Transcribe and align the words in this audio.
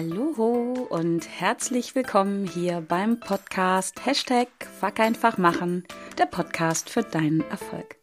Hallo 0.00 0.86
und 0.90 1.28
herzlich 1.40 1.96
willkommen 1.96 2.46
hier 2.46 2.80
beim 2.80 3.18
Podcast 3.18 4.06
Hashtag 4.06 4.46
Fuck 4.78 5.00
einfach 5.00 5.38
machen, 5.38 5.82
der 6.16 6.26
Podcast 6.26 6.88
für 6.88 7.02
deinen 7.02 7.40
Erfolg. 7.50 7.96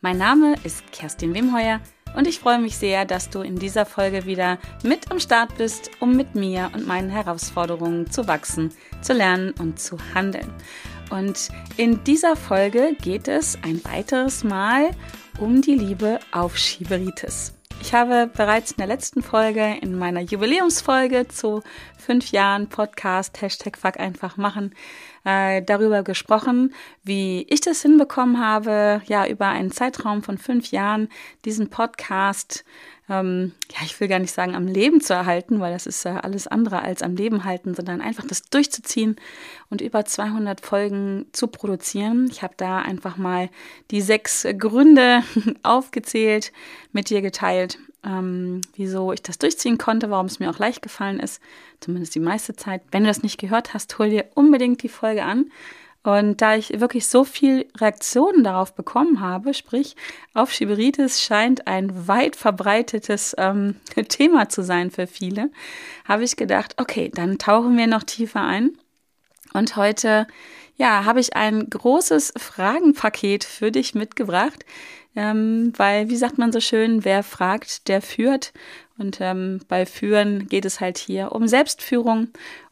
Mein 0.00 0.18
Name 0.18 0.56
ist 0.64 0.90
Kerstin 0.90 1.32
Wimheuer 1.32 1.80
und 2.16 2.26
ich 2.26 2.40
freue 2.40 2.58
mich 2.58 2.76
sehr, 2.76 3.04
dass 3.04 3.30
du 3.30 3.40
in 3.42 3.54
dieser 3.54 3.86
Folge 3.86 4.26
wieder 4.26 4.58
mit 4.82 5.12
am 5.12 5.20
Start 5.20 5.56
bist, 5.58 5.92
um 6.00 6.16
mit 6.16 6.34
mir 6.34 6.72
und 6.74 6.88
meinen 6.88 7.10
Herausforderungen 7.10 8.10
zu 8.10 8.26
wachsen, 8.26 8.72
zu 9.00 9.12
lernen 9.12 9.54
und 9.60 9.78
zu 9.78 9.98
handeln. 10.16 10.52
Und 11.10 11.50
in 11.76 12.02
dieser 12.02 12.34
Folge 12.34 12.96
geht 13.00 13.28
es 13.28 13.56
ein 13.62 13.80
weiteres 13.84 14.42
Mal 14.42 14.90
um 15.38 15.62
die 15.62 15.76
Liebe 15.76 16.18
auf 16.32 16.56
Schieberitis. 16.56 17.54
Ich 17.82 17.92
habe 17.92 18.30
bereits 18.32 18.70
in 18.70 18.76
der 18.76 18.86
letzten 18.86 19.22
Folge, 19.22 19.76
in 19.80 19.98
meiner 19.98 20.20
Jubiläumsfolge 20.20 21.26
zu 21.26 21.64
fünf 21.98 22.30
Jahren 22.30 22.68
Podcast, 22.68 23.42
Hashtag 23.42 23.76
Fuck 23.76 23.98
einfach 23.98 24.36
machen, 24.36 24.72
äh, 25.24 25.62
darüber 25.62 26.04
gesprochen, 26.04 26.72
wie 27.02 27.44
ich 27.50 27.60
das 27.60 27.82
hinbekommen 27.82 28.38
habe, 28.38 29.02
ja, 29.06 29.26
über 29.26 29.48
einen 29.48 29.72
Zeitraum 29.72 30.22
von 30.22 30.38
fünf 30.38 30.70
Jahren 30.70 31.08
diesen 31.44 31.70
Podcast 31.70 32.64
ähm, 33.12 33.52
ja, 33.70 33.80
ich 33.84 34.00
will 34.00 34.08
gar 34.08 34.18
nicht 34.18 34.32
sagen, 34.32 34.54
am 34.54 34.66
Leben 34.66 35.00
zu 35.00 35.12
erhalten, 35.12 35.60
weil 35.60 35.72
das 35.72 35.86
ist 35.86 36.04
ja 36.04 36.20
alles 36.20 36.46
andere 36.46 36.80
als 36.80 37.02
am 37.02 37.14
Leben 37.14 37.44
halten, 37.44 37.74
sondern 37.74 38.00
einfach 38.00 38.24
das 38.26 38.42
durchzuziehen 38.42 39.16
und 39.68 39.82
über 39.82 40.04
200 40.04 40.60
Folgen 40.62 41.26
zu 41.32 41.48
produzieren. 41.48 42.28
Ich 42.30 42.42
habe 42.42 42.54
da 42.56 42.78
einfach 42.78 43.18
mal 43.18 43.50
die 43.90 44.00
sechs 44.00 44.46
Gründe 44.58 45.22
aufgezählt, 45.62 46.52
mit 46.92 47.10
dir 47.10 47.20
geteilt, 47.20 47.78
ähm, 48.04 48.62
wieso 48.76 49.12
ich 49.12 49.22
das 49.22 49.38
durchziehen 49.38 49.76
konnte, 49.76 50.10
warum 50.10 50.26
es 50.26 50.40
mir 50.40 50.50
auch 50.50 50.58
leicht 50.58 50.80
gefallen 50.80 51.20
ist, 51.20 51.40
zumindest 51.80 52.14
die 52.14 52.20
meiste 52.20 52.56
Zeit. 52.56 52.82
Wenn 52.92 53.02
du 53.02 53.08
das 53.08 53.22
nicht 53.22 53.38
gehört 53.38 53.74
hast, 53.74 53.98
hol 53.98 54.08
dir 54.08 54.24
unbedingt 54.34 54.82
die 54.82 54.88
Folge 54.88 55.24
an. 55.24 55.50
Und 56.04 56.40
da 56.42 56.56
ich 56.56 56.80
wirklich 56.80 57.06
so 57.06 57.22
viel 57.24 57.68
Reaktionen 57.78 58.42
darauf 58.42 58.74
bekommen 58.74 59.20
habe, 59.20 59.54
sprich, 59.54 59.94
Aufschieberitis 60.34 61.22
scheint 61.22 61.68
ein 61.68 62.08
weit 62.08 62.34
verbreitetes 62.34 63.36
ähm, 63.38 63.76
Thema 64.08 64.48
zu 64.48 64.64
sein 64.64 64.90
für 64.90 65.06
viele, 65.06 65.50
habe 66.04 66.24
ich 66.24 66.36
gedacht, 66.36 66.74
okay, 66.78 67.10
dann 67.14 67.38
tauchen 67.38 67.76
wir 67.76 67.86
noch 67.86 68.02
tiefer 68.02 68.42
ein. 68.42 68.76
Und 69.52 69.76
heute, 69.76 70.26
ja, 70.76 71.04
habe 71.04 71.20
ich 71.20 71.36
ein 71.36 71.68
großes 71.68 72.34
Fragenpaket 72.36 73.44
für 73.44 73.70
dich 73.70 73.94
mitgebracht, 73.94 74.64
ähm, 75.14 75.72
weil, 75.76 76.08
wie 76.08 76.16
sagt 76.16 76.38
man 76.38 76.52
so 76.52 76.60
schön, 76.60 77.04
wer 77.04 77.22
fragt, 77.22 77.86
der 77.86 78.02
führt. 78.02 78.52
Und 78.98 79.18
ähm, 79.20 79.60
bei 79.68 79.86
Führen 79.86 80.48
geht 80.48 80.64
es 80.64 80.80
halt 80.80 80.98
hier 80.98 81.32
um 81.32 81.46
Selbstführung 81.46 82.28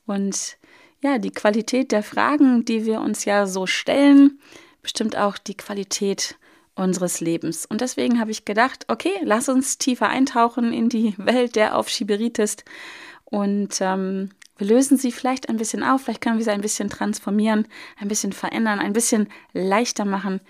und 0.06 0.56
ja, 1.02 1.18
die 1.18 1.32
Qualität 1.32 1.92
der 1.92 2.02
Fragen, 2.02 2.64
die 2.64 2.84
wir 2.84 3.00
uns 3.00 3.24
ja 3.24 3.46
so 3.46 3.66
stellen, 3.66 4.38
bestimmt 4.82 5.16
auch 5.16 5.38
die 5.38 5.56
Qualität 5.56 6.36
unseres 6.74 7.20
Lebens. 7.20 7.66
Und 7.66 7.80
deswegen 7.80 8.20
habe 8.20 8.30
ich 8.30 8.44
gedacht, 8.44 8.84
okay, 8.88 9.12
lass 9.22 9.48
uns 9.48 9.78
tiefer 9.78 10.08
eintauchen 10.08 10.72
in 10.72 10.88
die 10.88 11.14
Welt 11.18 11.56
der 11.56 11.76
Aufschieberitis 11.76 12.56
und 13.24 13.80
ähm, 13.80 14.30
wir 14.58 14.66
lösen 14.66 14.98
sie 14.98 15.12
vielleicht 15.12 15.48
ein 15.48 15.56
bisschen 15.56 15.82
auf, 15.82 16.02
vielleicht 16.02 16.20
können 16.20 16.36
wir 16.36 16.44
sie 16.44 16.50
ein 16.50 16.60
bisschen 16.60 16.90
transformieren, 16.90 17.66
ein 17.98 18.08
bisschen 18.08 18.32
verändern, 18.32 18.78
ein 18.78 18.92
bisschen 18.92 19.28
leichter 19.54 20.04
machen 20.04 20.40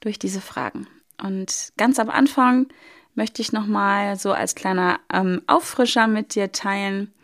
durch 0.00 0.18
diese 0.18 0.42
Fragen. 0.42 0.86
Und 1.22 1.72
ganz 1.78 1.98
am 1.98 2.10
Anfang 2.10 2.66
möchte 3.14 3.40
ich 3.40 3.52
nochmal 3.52 4.16
so 4.16 4.32
als 4.32 4.54
kleiner 4.54 5.00
ähm, 5.12 5.40
Auffrischer 5.46 6.08
mit 6.08 6.34
dir 6.34 6.52
teilen, 6.52 7.14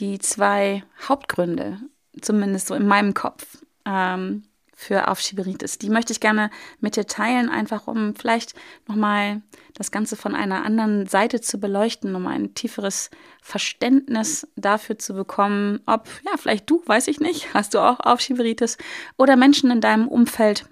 die 0.00 0.18
zwei 0.18 0.82
Hauptgründe, 1.08 1.78
zumindest 2.20 2.68
so 2.68 2.74
in 2.74 2.86
meinem 2.86 3.14
Kopf, 3.14 3.58
ähm, 3.84 4.44
für 4.80 5.08
Aufschieberitis. 5.08 5.76
Die 5.76 5.90
möchte 5.90 6.14
ich 6.14 6.20
gerne 6.20 6.50
mit 6.80 6.96
dir 6.96 7.06
teilen, 7.06 7.50
einfach 7.50 7.86
um 7.86 8.14
vielleicht 8.14 8.54
nochmal 8.88 9.42
das 9.74 9.90
Ganze 9.90 10.16
von 10.16 10.34
einer 10.34 10.64
anderen 10.64 11.06
Seite 11.06 11.42
zu 11.42 11.60
beleuchten, 11.60 12.14
um 12.14 12.26
ein 12.26 12.54
tieferes 12.54 13.10
Verständnis 13.42 14.48
dafür 14.56 14.98
zu 14.98 15.12
bekommen, 15.12 15.80
ob, 15.84 16.08
ja, 16.24 16.32
vielleicht 16.38 16.70
du, 16.70 16.82
weiß 16.86 17.08
ich 17.08 17.20
nicht, 17.20 17.48
hast 17.54 17.74
du 17.74 17.78
auch 17.78 18.00
Aufschieberitis 18.00 18.78
oder 19.18 19.36
Menschen 19.36 19.70
in 19.70 19.82
deinem 19.82 20.08
Umfeld. 20.08 20.64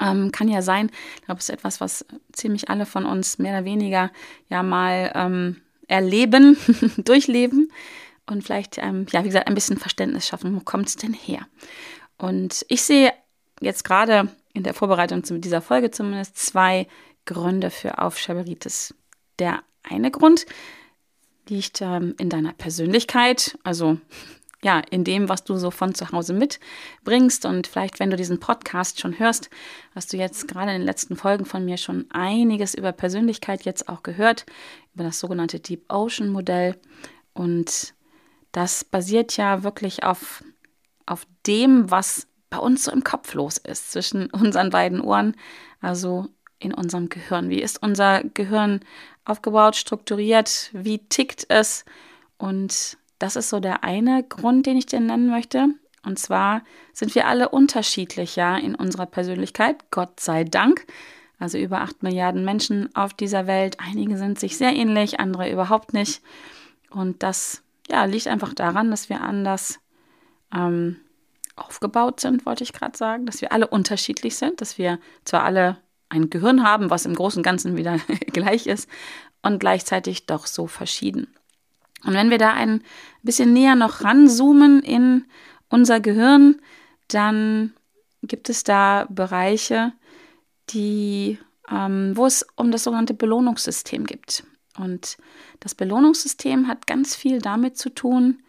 Ähm, 0.00 0.32
kann 0.32 0.48
ja 0.48 0.62
sein. 0.62 0.90
Ich 1.16 1.26
glaube, 1.26 1.38
es 1.40 1.50
ist 1.50 1.54
etwas, 1.54 1.82
was 1.82 2.06
ziemlich 2.32 2.70
alle 2.70 2.86
von 2.86 3.04
uns 3.04 3.38
mehr 3.38 3.52
oder 3.52 3.66
weniger 3.66 4.10
ja 4.48 4.62
mal 4.62 5.12
ähm, 5.14 5.60
erleben, 5.86 6.56
durchleben 6.96 7.70
und 8.26 8.44
vielleicht, 8.44 8.78
ähm, 8.78 9.06
ja, 9.10 9.22
wie 9.22 9.28
gesagt, 9.28 9.48
ein 9.48 9.54
bisschen 9.54 9.78
Verständnis 9.78 10.26
schaffen. 10.26 10.54
Wo 10.54 10.60
kommt 10.60 10.88
es 10.88 10.96
denn 10.96 11.12
her? 11.12 11.46
Und 12.18 12.64
ich 12.68 12.82
sehe 12.82 13.12
jetzt 13.60 13.84
gerade 13.84 14.28
in 14.52 14.62
der 14.62 14.74
Vorbereitung 14.74 15.24
zu 15.24 15.38
dieser 15.38 15.60
Folge 15.60 15.90
zumindest 15.90 16.36
zwei 16.36 16.86
Gründe 17.24 17.70
für 17.70 17.98
Aufschieberitis. 17.98 18.94
Der 19.38 19.62
eine 19.82 20.10
Grund 20.10 20.46
liegt 21.48 21.80
ähm, 21.80 22.14
in 22.18 22.28
deiner 22.28 22.52
Persönlichkeit, 22.52 23.58
also 23.64 23.98
ja, 24.64 24.80
in 24.90 25.02
dem, 25.02 25.28
was 25.28 25.42
du 25.42 25.56
so 25.56 25.72
von 25.72 25.94
zu 25.94 26.12
Hause 26.12 26.34
mitbringst. 26.34 27.44
Und 27.44 27.66
vielleicht, 27.66 27.98
wenn 27.98 28.10
du 28.10 28.16
diesen 28.16 28.38
Podcast 28.38 29.00
schon 29.00 29.18
hörst, 29.18 29.50
hast 29.94 30.12
du 30.12 30.16
jetzt 30.16 30.46
gerade 30.46 30.70
in 30.70 30.78
den 30.78 30.86
letzten 30.86 31.16
Folgen 31.16 31.44
von 31.44 31.64
mir 31.64 31.78
schon 31.78 32.06
einiges 32.10 32.74
über 32.74 32.92
Persönlichkeit 32.92 33.64
jetzt 33.64 33.88
auch 33.88 34.04
gehört, 34.04 34.46
über 34.94 35.02
das 35.02 35.18
sogenannte 35.18 35.58
Deep 35.58 35.92
Ocean 35.92 36.28
Modell. 36.28 36.76
Und 37.32 37.94
das 38.52 38.84
basiert 38.84 39.36
ja 39.36 39.62
wirklich 39.62 40.04
auf, 40.04 40.44
auf 41.06 41.26
dem, 41.46 41.90
was 41.90 42.28
bei 42.50 42.58
uns 42.58 42.84
so 42.84 42.92
im 42.92 43.02
Kopf 43.02 43.34
los 43.34 43.58
ist, 43.58 43.92
zwischen 43.92 44.30
unseren 44.32 44.70
beiden 44.70 45.00
Ohren, 45.00 45.34
also 45.80 46.28
in 46.58 46.72
unserem 46.72 47.08
Gehirn. 47.08 47.50
Wie 47.50 47.60
ist 47.60 47.82
unser 47.82 48.22
Gehirn 48.22 48.80
aufgebaut, 49.24 49.74
strukturiert? 49.74 50.70
Wie 50.72 50.98
tickt 50.98 51.46
es? 51.48 51.84
Und 52.38 52.98
das 53.18 53.36
ist 53.36 53.48
so 53.48 53.58
der 53.58 53.82
eine 53.82 54.22
Grund, 54.22 54.66
den 54.66 54.76
ich 54.76 54.86
dir 54.86 55.00
nennen 55.00 55.28
möchte. 55.28 55.68
Und 56.04 56.18
zwar 56.18 56.62
sind 56.92 57.14
wir 57.14 57.26
alle 57.26 57.48
unterschiedlich, 57.48 58.36
ja, 58.36 58.56
in 58.56 58.74
unserer 58.74 59.06
Persönlichkeit, 59.06 59.90
Gott 59.90 60.20
sei 60.20 60.44
Dank. 60.44 60.86
Also 61.38 61.58
über 61.58 61.80
acht 61.80 62.02
Milliarden 62.02 62.44
Menschen 62.44 62.94
auf 62.94 63.14
dieser 63.14 63.46
Welt. 63.46 63.78
Einige 63.80 64.16
sind 64.16 64.38
sich 64.38 64.56
sehr 64.56 64.74
ähnlich, 64.74 65.18
andere 65.18 65.50
überhaupt 65.50 65.92
nicht. 65.92 66.22
Und 66.90 67.22
das 67.22 67.62
ja, 67.88 68.04
liegt 68.04 68.28
einfach 68.28 68.54
daran, 68.54 68.90
dass 68.90 69.08
wir 69.08 69.20
anders 69.20 69.80
ähm, 70.54 70.96
aufgebaut 71.56 72.20
sind, 72.20 72.46
wollte 72.46 72.64
ich 72.64 72.72
gerade 72.72 72.96
sagen, 72.96 73.26
dass 73.26 73.40
wir 73.40 73.52
alle 73.52 73.66
unterschiedlich 73.66 74.36
sind, 74.36 74.60
dass 74.60 74.78
wir 74.78 74.98
zwar 75.24 75.44
alle 75.44 75.78
ein 76.08 76.30
Gehirn 76.30 76.62
haben, 76.62 76.90
was 76.90 77.06
im 77.06 77.14
Großen 77.14 77.38
und 77.38 77.44
Ganzen 77.44 77.76
wieder 77.76 77.98
gleich 78.32 78.66
ist, 78.66 78.88
und 79.42 79.58
gleichzeitig 79.58 80.26
doch 80.26 80.46
so 80.46 80.66
verschieden. 80.66 81.26
Und 82.04 82.14
wenn 82.14 82.30
wir 82.30 82.38
da 82.38 82.52
ein 82.52 82.82
bisschen 83.22 83.52
näher 83.52 83.74
noch 83.74 84.02
ranzoomen 84.02 84.80
in 84.82 85.24
unser 85.68 86.00
Gehirn, 86.00 86.60
dann 87.08 87.72
gibt 88.22 88.48
es 88.48 88.64
da 88.64 89.06
Bereiche, 89.08 89.92
die, 90.70 91.38
ähm, 91.70 92.12
wo 92.14 92.26
es 92.26 92.46
um 92.56 92.70
das 92.70 92.84
sogenannte 92.84 93.14
Belohnungssystem 93.14 94.06
geht. 94.06 94.44
Und 94.78 95.16
das 95.60 95.74
Belohnungssystem 95.74 96.66
hat 96.66 96.86
ganz 96.86 97.14
viel 97.14 97.40
damit 97.40 97.76
zu 97.76 97.90
tun, 97.90 98.42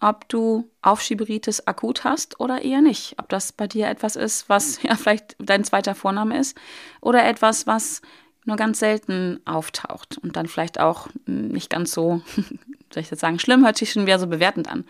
ob 0.00 0.28
du 0.28 0.70
Aufschieberitis 0.82 1.66
akut 1.66 2.04
hast 2.04 2.40
oder 2.40 2.62
eher 2.62 2.80
nicht. 2.80 3.16
Ob 3.18 3.28
das 3.28 3.52
bei 3.52 3.66
dir 3.66 3.88
etwas 3.88 4.16
ist, 4.16 4.48
was 4.48 4.82
ja 4.82 4.96
vielleicht 4.96 5.36
dein 5.38 5.64
zweiter 5.64 5.94
Vorname 5.94 6.38
ist 6.38 6.56
oder 7.00 7.24
etwas, 7.24 7.66
was 7.66 8.02
nur 8.44 8.56
ganz 8.56 8.78
selten 8.78 9.40
auftaucht 9.44 10.18
und 10.18 10.36
dann 10.36 10.46
vielleicht 10.46 10.78
auch 10.78 11.08
nicht 11.26 11.68
ganz 11.68 11.92
so, 11.92 12.22
soll 12.92 13.02
ich 13.02 13.10
jetzt 13.10 13.20
sagen, 13.20 13.38
schlimm, 13.38 13.64
hört 13.64 13.76
sich 13.76 13.90
schon 13.92 14.06
wieder 14.06 14.18
so 14.18 14.28
bewertend 14.28 14.70
an. 14.70 14.84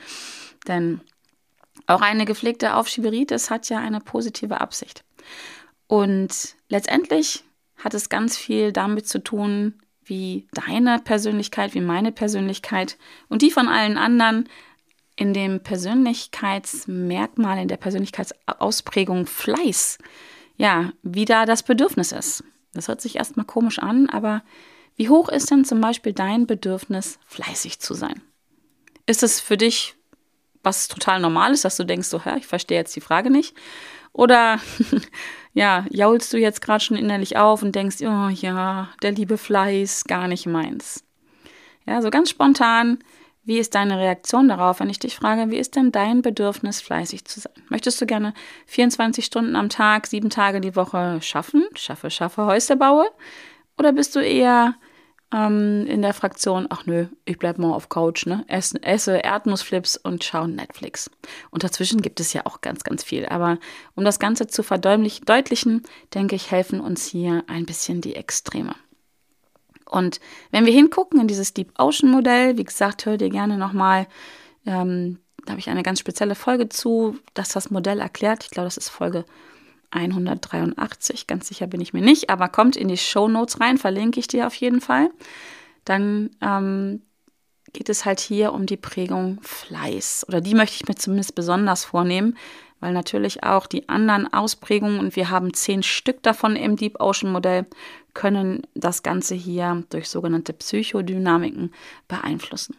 Denn 0.68 1.00
auch 1.86 2.02
eine 2.02 2.24
gepflegte 2.24 2.74
Aufschieberitis 2.74 3.50
hat 3.50 3.68
ja 3.68 3.78
eine 3.78 4.00
positive 4.00 4.60
Absicht. 4.60 5.04
Und 5.86 6.56
letztendlich 6.68 7.44
hat 7.78 7.94
es 7.94 8.08
ganz 8.08 8.36
viel 8.36 8.72
damit 8.72 9.06
zu 9.08 9.22
tun, 9.22 9.74
wie 10.06 10.48
deine 10.52 10.98
Persönlichkeit, 10.98 11.74
wie 11.74 11.80
meine 11.80 12.12
Persönlichkeit 12.12 12.96
und 13.28 13.42
die 13.42 13.50
von 13.50 13.68
allen 13.68 13.98
anderen 13.98 14.48
in 15.16 15.34
dem 15.34 15.60
Persönlichkeitsmerkmal, 15.62 17.58
in 17.58 17.68
der 17.68 17.76
Persönlichkeitsausprägung 17.76 19.26
Fleiß, 19.26 19.98
ja, 20.56 20.92
wie 21.02 21.24
da 21.24 21.46
das 21.46 21.62
Bedürfnis 21.62 22.12
ist. 22.12 22.44
Das 22.72 22.88
hört 22.88 23.00
sich 23.00 23.16
erstmal 23.16 23.46
komisch 23.46 23.78
an, 23.78 24.08
aber 24.08 24.42
wie 24.96 25.08
hoch 25.08 25.28
ist 25.28 25.50
denn 25.50 25.64
zum 25.64 25.80
Beispiel 25.80 26.12
dein 26.12 26.46
Bedürfnis, 26.46 27.18
fleißig 27.26 27.80
zu 27.80 27.94
sein? 27.94 28.22
Ist 29.06 29.22
es 29.22 29.40
für 29.40 29.56
dich 29.56 29.96
was 30.66 30.88
total 30.88 31.20
normal 31.20 31.52
ist, 31.52 31.64
dass 31.64 31.76
du 31.76 31.84
denkst, 31.84 32.08
so, 32.08 32.22
hä, 32.22 32.38
ich 32.38 32.46
verstehe 32.46 32.76
jetzt 32.76 32.94
die 32.96 33.00
Frage 33.00 33.30
nicht? 33.30 33.56
Oder 34.16 34.58
ja, 35.52 35.84
jaulst 35.90 36.32
du 36.32 36.38
jetzt 36.38 36.62
gerade 36.62 36.82
schon 36.82 36.96
innerlich 36.96 37.36
auf 37.36 37.62
und 37.62 37.74
denkst, 37.74 37.98
oh 38.00 38.28
ja, 38.28 38.88
der 39.02 39.12
liebe 39.12 39.36
Fleiß, 39.36 40.04
gar 40.04 40.26
nicht 40.26 40.46
meins. 40.46 41.04
Ja, 41.86 42.00
so 42.00 42.10
ganz 42.10 42.30
spontan, 42.30 42.98
Wie 43.44 43.60
ist 43.60 43.76
deine 43.76 43.98
Reaktion 43.98 44.48
darauf, 44.48 44.80
wenn 44.80 44.90
ich 44.90 44.98
dich 44.98 45.14
frage, 45.14 45.52
wie 45.52 45.58
ist 45.58 45.76
denn 45.76 45.92
dein 45.92 46.20
Bedürfnis, 46.20 46.80
fleißig 46.80 47.26
zu 47.26 47.38
sein? 47.38 47.52
Möchtest 47.68 48.00
du 48.00 48.06
gerne 48.06 48.34
24 48.66 49.24
Stunden 49.24 49.54
am 49.54 49.68
Tag, 49.68 50.08
sieben 50.08 50.30
Tage 50.30 50.60
die 50.60 50.74
Woche 50.74 51.20
schaffen? 51.22 51.64
Schaffe, 51.76 52.10
schaffe, 52.10 52.46
Häuser 52.46 52.74
baue? 52.74 53.06
Oder 53.78 53.92
bist 53.92 54.16
du 54.16 54.18
eher 54.18 54.74
ähm, 55.32 55.86
in 55.86 56.02
der 56.02 56.14
Fraktion, 56.14 56.66
ach 56.70 56.86
nö, 56.86 57.06
ich 57.24 57.38
bleib 57.38 57.58
mal 57.58 57.72
auf 57.72 57.88
Couch, 57.88 58.26
ne? 58.26 58.44
Esse, 58.48 58.82
esse 58.82 59.18
Erdnussflips 59.18 59.96
und 59.96 60.22
schaue 60.22 60.48
Netflix. 60.48 61.10
Und 61.50 61.64
dazwischen 61.64 62.00
gibt 62.00 62.20
es 62.20 62.32
ja 62.32 62.42
auch 62.44 62.60
ganz, 62.60 62.84
ganz 62.84 63.02
viel. 63.02 63.26
Aber 63.26 63.58
um 63.94 64.04
das 64.04 64.18
Ganze 64.18 64.46
zu 64.46 64.62
verdeutlichen, 64.62 65.82
denke 66.14 66.36
ich, 66.36 66.50
helfen 66.50 66.80
uns 66.80 67.06
hier 67.06 67.44
ein 67.48 67.66
bisschen 67.66 68.00
die 68.00 68.14
Extreme. 68.14 68.74
Und 69.84 70.20
wenn 70.50 70.66
wir 70.66 70.72
hingucken 70.72 71.20
in 71.20 71.28
dieses 71.28 71.54
Deep 71.54 71.72
Ocean 71.78 72.10
Modell, 72.10 72.56
wie 72.56 72.64
gesagt, 72.64 73.06
hör 73.06 73.16
dir 73.16 73.30
gerne 73.30 73.56
nochmal, 73.56 74.06
ähm, 74.64 75.18
da 75.44 75.52
habe 75.52 75.60
ich 75.60 75.70
eine 75.70 75.84
ganz 75.84 76.00
spezielle 76.00 76.34
Folge 76.34 76.68
zu, 76.68 77.18
dass 77.34 77.50
das 77.50 77.70
Modell 77.70 78.00
erklärt. 78.00 78.44
Ich 78.44 78.50
glaube, 78.50 78.66
das 78.66 78.76
ist 78.76 78.88
Folge 78.88 79.24
183, 79.96 81.26
ganz 81.26 81.48
sicher 81.48 81.66
bin 81.66 81.80
ich 81.80 81.92
mir 81.92 82.02
nicht, 82.02 82.30
aber 82.30 82.48
kommt 82.48 82.76
in 82.76 82.88
die 82.88 82.96
Show 82.96 83.28
Notes 83.28 83.60
rein, 83.60 83.78
verlinke 83.78 84.20
ich 84.20 84.28
dir 84.28 84.46
auf 84.46 84.54
jeden 84.54 84.80
Fall. 84.80 85.10
Dann 85.84 86.30
ähm, 86.40 87.02
geht 87.72 87.88
es 87.88 88.04
halt 88.04 88.20
hier 88.20 88.52
um 88.52 88.66
die 88.66 88.76
Prägung 88.76 89.38
Fleiß. 89.42 90.26
Oder 90.28 90.40
die 90.40 90.54
möchte 90.54 90.76
ich 90.76 90.88
mir 90.88 90.94
zumindest 90.94 91.34
besonders 91.34 91.84
vornehmen, 91.84 92.36
weil 92.80 92.92
natürlich 92.92 93.42
auch 93.42 93.66
die 93.66 93.88
anderen 93.88 94.32
Ausprägungen, 94.32 94.98
und 94.98 95.16
wir 95.16 95.30
haben 95.30 95.54
zehn 95.54 95.82
Stück 95.82 96.22
davon 96.22 96.56
im 96.56 96.76
Deep 96.76 97.00
Ocean 97.00 97.32
Modell, 97.32 97.66
können 98.14 98.66
das 98.74 99.02
Ganze 99.02 99.34
hier 99.34 99.84
durch 99.90 100.08
sogenannte 100.08 100.52
Psychodynamiken 100.52 101.72
beeinflussen. 102.08 102.76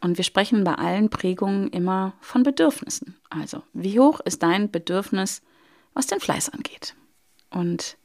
Und 0.00 0.18
wir 0.18 0.24
sprechen 0.24 0.64
bei 0.64 0.74
allen 0.74 1.08
Prägungen 1.08 1.68
immer 1.68 2.14
von 2.20 2.42
Bedürfnissen. 2.42 3.16
Also, 3.30 3.62
wie 3.72 3.98
hoch 3.98 4.20
ist 4.20 4.42
dein 4.42 4.70
Bedürfnis, 4.70 5.42
was 5.96 6.06
den 6.06 6.20
Fleiß 6.20 6.50
angeht? 6.50 6.94
Und 7.50 7.96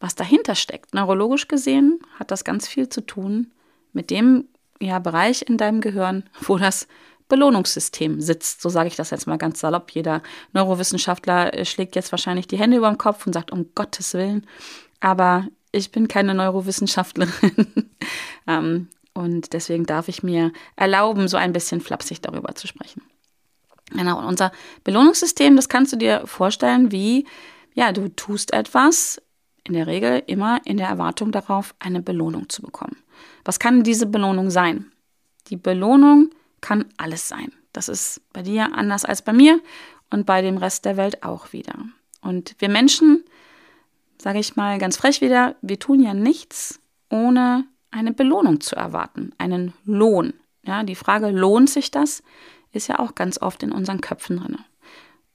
was 0.00 0.14
dahinter 0.14 0.54
steckt, 0.54 0.92
neurologisch 0.92 1.48
gesehen, 1.48 1.98
hat 2.18 2.30
das 2.30 2.44
ganz 2.44 2.68
viel 2.68 2.90
zu 2.90 3.00
tun 3.00 3.52
mit 3.94 4.10
dem 4.10 4.48
ja, 4.80 4.98
Bereich 4.98 5.42
in 5.42 5.56
deinem 5.56 5.80
Gehirn, 5.80 6.28
wo 6.42 6.58
das 6.58 6.86
Belohnungssystem 7.28 8.20
sitzt. 8.20 8.60
So 8.60 8.68
sage 8.68 8.88
ich 8.88 8.96
das 8.96 9.10
jetzt 9.10 9.26
mal 9.26 9.38
ganz 9.38 9.60
salopp. 9.60 9.92
Jeder 9.92 10.22
Neurowissenschaftler 10.52 11.54
äh, 11.54 11.64
schlägt 11.64 11.96
jetzt 11.96 12.12
wahrscheinlich 12.12 12.48
die 12.48 12.58
Hände 12.58 12.76
über 12.76 12.90
dem 12.90 12.98
Kopf 12.98 13.26
und 13.26 13.32
sagt, 13.32 13.50
um 13.50 13.70
Gottes 13.74 14.12
Willen, 14.12 14.46
aber 15.00 15.48
ich 15.72 15.90
bin 15.90 16.06
keine 16.06 16.34
Neurowissenschaftlerin. 16.34 17.90
ähm, 18.46 18.88
und 19.14 19.54
deswegen 19.54 19.86
darf 19.86 20.08
ich 20.08 20.22
mir 20.22 20.52
erlauben, 20.76 21.28
so 21.28 21.38
ein 21.38 21.54
bisschen 21.54 21.80
flapsig 21.80 22.20
darüber 22.20 22.54
zu 22.54 22.66
sprechen. 22.66 23.02
Genau, 23.94 24.18
und 24.18 24.24
unser 24.24 24.52
Belohnungssystem, 24.82 25.56
das 25.56 25.68
kannst 25.68 25.92
du 25.92 25.96
dir 25.96 26.26
vorstellen, 26.26 26.90
wie, 26.92 27.26
ja, 27.74 27.92
du 27.92 28.08
tust 28.08 28.52
etwas, 28.52 29.22
in 29.62 29.74
der 29.74 29.86
Regel 29.86 30.22
immer 30.26 30.60
in 30.64 30.76
der 30.76 30.88
Erwartung 30.88 31.32
darauf, 31.32 31.74
eine 31.78 32.02
Belohnung 32.02 32.48
zu 32.48 32.60
bekommen. 32.60 32.96
Was 33.44 33.58
kann 33.58 33.82
diese 33.82 34.06
Belohnung 34.06 34.50
sein? 34.50 34.92
Die 35.48 35.56
Belohnung 35.56 36.30
kann 36.60 36.86
alles 36.96 37.28
sein. 37.28 37.52
Das 37.72 37.88
ist 37.88 38.20
bei 38.32 38.42
dir 38.42 38.74
anders 38.74 39.04
als 39.04 39.22
bei 39.22 39.32
mir 39.32 39.60
und 40.10 40.26
bei 40.26 40.42
dem 40.42 40.58
Rest 40.58 40.84
der 40.84 40.96
Welt 40.96 41.22
auch 41.22 41.52
wieder. 41.52 41.74
Und 42.20 42.56
wir 42.58 42.68
Menschen 42.68 43.24
sage 44.24 44.38
ich 44.38 44.56
mal 44.56 44.78
ganz 44.78 44.96
frech 44.96 45.20
wieder, 45.20 45.54
wir 45.60 45.78
tun 45.78 46.00
ja 46.00 46.14
nichts, 46.14 46.80
ohne 47.10 47.66
eine 47.90 48.12
Belohnung 48.12 48.60
zu 48.60 48.74
erwarten, 48.74 49.32
einen 49.38 49.74
Lohn. 49.84 50.32
Ja, 50.64 50.82
die 50.82 50.94
Frage, 50.94 51.28
lohnt 51.28 51.68
sich 51.68 51.90
das, 51.90 52.22
ist 52.74 52.88
ja 52.88 52.98
auch 52.98 53.14
ganz 53.14 53.40
oft 53.40 53.62
in 53.62 53.72
unseren 53.72 54.00
Köpfen 54.00 54.38
drin. 54.38 54.58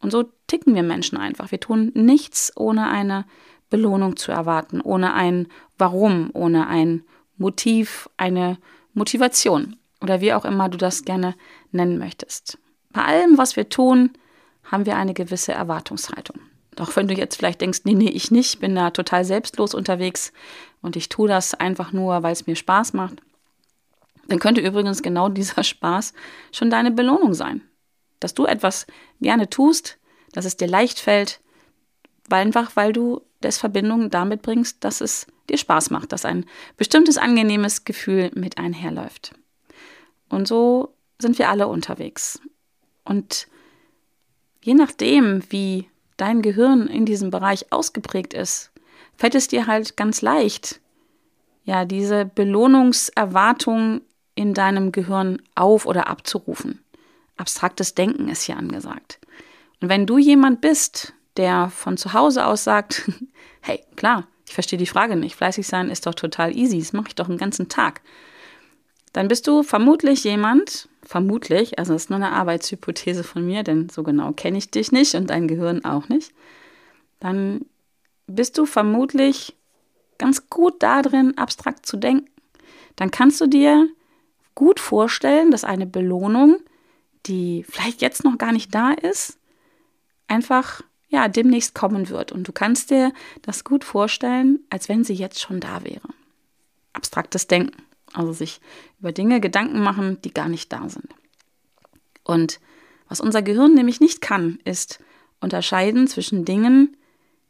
Und 0.02 0.12
so 0.12 0.26
ticken 0.48 0.76
wir 0.76 0.84
Menschen 0.84 1.18
einfach. 1.18 1.52
Wir 1.52 1.60
tun 1.60 1.92
nichts, 1.94 2.52
ohne 2.56 2.90
eine 2.90 3.26
Belohnung 3.70 4.18
zu 4.18 4.32
erwarten, 4.32 4.82
ohne 4.82 5.14
ein 5.14 5.48
Warum, 5.78 6.30
ohne 6.34 6.68
ein 6.68 7.04
Motiv, 7.38 8.10
eine 8.18 8.58
Motivation 8.94 9.78
oder 10.02 10.22
wie 10.22 10.34
auch 10.34 10.46
immer 10.46 10.70
du 10.70 10.78
das 10.78 11.04
gerne 11.06 11.36
nennen 11.72 11.98
möchtest. 11.98 12.58
Bei 12.92 13.04
allem, 13.04 13.38
was 13.38 13.56
wir 13.56 13.70
tun, 13.70 14.12
haben 14.64 14.86
wir 14.86 14.98
eine 14.98 15.14
gewisse 15.14 15.52
Erwartungshaltung. 15.52 16.40
Doch 16.76 16.96
wenn 16.96 17.08
du 17.08 17.14
jetzt 17.14 17.36
vielleicht 17.36 17.62
denkst, 17.62 17.82
nee, 17.84 17.94
nee, 17.94 18.10
ich 18.10 18.32
nicht, 18.32 18.60
bin 18.60 18.76
da 18.76 18.92
total 18.92 19.26
selbstlos 19.26 19.74
unterwegs 19.74 20.32
und 20.82 20.96
ich 20.96 21.10
tue 21.10 21.28
das 21.28 21.54
einfach 21.54 21.92
nur, 21.92 22.24
weil 22.24 22.32
es 22.32 22.48
mir 22.48 22.56
Spaß 22.56 22.94
macht, 22.94 23.22
dann 24.30 24.40
könnte 24.40 24.62
übrigens 24.62 25.02
genau 25.02 25.30
dieser 25.30 25.64
Spaß 25.66 26.14
schon 26.52 26.70
deine 26.70 26.92
Belohnung 26.92 27.34
sein. 27.34 27.62
Dass 28.20 28.34
du 28.34 28.46
etwas 28.46 28.86
gerne 29.22 29.50
tust, 29.50 29.98
dass 30.34 30.46
es 30.46 30.58
dir 30.58 30.68
leicht 30.68 31.00
fällt, 31.00 31.42
weil 32.28 32.46
einfach 32.46 32.76
weil 32.76 32.94
du 32.94 33.22
das 33.42 33.58
Verbindung 33.58 34.10
damit 34.10 34.42
bringst, 34.42 34.84
dass 34.84 35.02
es 35.02 35.28
dir 35.50 35.58
Spaß 35.58 35.90
macht, 35.90 36.12
dass 36.12 36.26
ein 36.26 36.46
bestimmtes 36.78 37.18
angenehmes 37.18 37.86
Gefühl 37.86 38.32
mit 38.36 38.58
einherläuft. 38.58 39.34
Und 40.30 40.48
so 40.48 40.94
sind 41.18 41.40
wir 41.40 41.50
alle 41.50 41.68
unterwegs. 41.68 42.40
Und 43.04 43.48
je 44.62 44.74
nachdem, 44.74 45.42
wie 45.50 45.90
dein 46.18 46.42
Gehirn 46.42 46.88
in 46.88 47.06
diesem 47.06 47.32
Bereich 47.32 47.72
ausgeprägt 47.72 48.34
ist, 48.34 48.72
fällt 49.18 49.36
es 49.36 49.48
dir 49.48 49.68
halt 49.68 49.98
ganz 49.98 50.22
leicht, 50.22 50.82
ja, 51.64 51.86
diese 51.86 52.26
Belohnungserwartung 52.26 54.02
in 54.40 54.54
deinem 54.54 54.94
Gehirn 54.94 55.42
auf 55.54 55.86
oder 55.86 56.08
abzurufen. 56.08 56.80
Abstraktes 57.36 57.94
Denken 57.94 58.30
ist 58.30 58.44
hier 58.44 58.56
angesagt. 58.56 59.20
Und 59.82 59.90
wenn 59.90 60.06
du 60.06 60.18
jemand 60.18 60.62
bist, 60.62 61.14
der 61.36 61.70
von 61.70 61.98
zu 61.98 62.14
Hause 62.14 62.46
aus 62.46 62.64
sagt, 62.64 63.12
hey, 63.62 63.84
klar, 63.98 64.28
ich 64.48 64.54
verstehe 64.54 64.80
die 64.80 64.86
Frage 64.86 65.18
nicht, 65.18 65.36
fleißig 65.36 65.68
sein 65.68 65.90
ist 65.90 66.08
doch 66.08 66.14
total 66.14 66.56
easy, 66.56 66.80
das 66.80 66.94
mache 66.94 67.10
ich 67.10 67.16
doch 67.16 67.28
den 67.28 67.38
ganzen 67.38 67.68
Tag. 67.68 68.00
Dann 69.12 69.28
bist 69.28 69.46
du 69.46 69.62
vermutlich 69.62 70.24
jemand, 70.24 70.88
vermutlich, 71.04 71.78
also 71.78 71.92
das 71.92 72.04
ist 72.04 72.10
nur 72.10 72.16
eine 72.18 72.32
Arbeitshypothese 72.32 73.26
von 73.26 73.46
mir, 73.46 73.64
denn 73.64 73.90
so 73.90 74.04
genau 74.04 74.32
kenne 74.32 74.58
ich 74.58 74.72
dich 74.72 74.94
nicht 74.94 75.16
und 75.16 75.30
dein 75.30 75.50
Gehirn 75.50 75.84
auch 75.84 76.08
nicht, 76.08 76.32
dann 77.20 77.66
bist 78.26 78.58
du 78.58 78.66
vermutlich 78.66 79.58
ganz 80.18 80.50
gut 80.50 80.82
darin, 80.82 81.38
abstrakt 81.38 81.86
zu 81.86 81.98
denken. 81.98 82.30
Dann 82.96 83.12
kannst 83.12 83.42
du 83.42 83.48
dir 83.48 83.90
gut 84.60 84.82
vorstellen, 84.82 85.52
dass 85.52 85.64
eine 85.64 85.88
Belohnung, 85.88 86.58
die 87.26 87.66
vielleicht 87.68 88.02
jetzt 88.02 88.26
noch 88.26 88.38
gar 88.38 88.52
nicht 88.52 88.76
da 88.76 88.92
ist, 88.92 89.38
einfach 90.28 90.82
ja 91.08 91.30
demnächst 91.30 91.74
kommen 91.74 92.10
wird. 92.10 92.34
Und 92.34 92.46
du 92.46 92.52
kannst 92.52 92.92
dir 92.92 93.14
das 93.42 93.64
gut 93.64 93.86
vorstellen, 93.86 94.60
als 94.70 94.90
wenn 94.90 95.06
sie 95.06 95.14
jetzt 95.14 95.40
schon 95.40 95.62
da 95.62 95.86
wäre. 95.86 96.10
Abstraktes 96.92 97.48
Denken. 97.48 97.82
Also 98.12 98.34
sich 98.34 98.60
über 99.00 99.14
Dinge 99.14 99.40
Gedanken 99.40 99.80
machen, 99.82 100.22
die 100.24 100.34
gar 100.34 100.50
nicht 100.50 100.74
da 100.74 100.90
sind. 100.90 101.08
Und 102.26 102.60
was 103.08 103.22
unser 103.22 103.42
Gehirn 103.42 103.76
nämlich 103.76 104.02
nicht 104.02 104.20
kann, 104.20 104.60
ist 104.66 105.00
unterscheiden 105.40 106.08
zwischen 106.08 106.44
Dingen, 106.44 106.98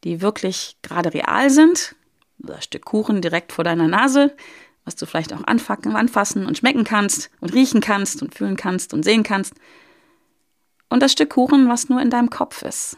die 0.04 0.22
wirklich 0.22 0.78
gerade 0.84 1.12
real 1.16 1.50
sind, 1.50 1.96
das 2.38 2.66
Stück 2.66 2.86
Kuchen 2.86 3.22
direkt 3.22 3.51
vor 3.51 3.63
deiner 3.63 3.88
Nase, 3.88 4.36
was 4.89 4.96
du 4.96 5.05
vielleicht 5.05 5.34
auch 5.34 5.43
anfassen 5.43 6.48
und 6.48 6.58
schmecken 6.58 6.84
kannst 6.84 7.29
und 7.41 7.53
riechen 7.53 7.79
kannst 7.79 8.24
und 8.24 8.34
fühlen 8.34 8.55
kannst 8.55 8.91
und 8.91 9.03
sehen 9.03 9.22
kannst, 9.22 9.53
und 10.89 11.03
das 11.03 11.12
Stück 11.12 11.29
Kuchen, 11.29 11.69
was 11.69 11.89
nur 11.89 12.01
in 12.01 12.10
deinem 12.10 12.31
Kopf 12.31 12.63
ist. 12.63 12.98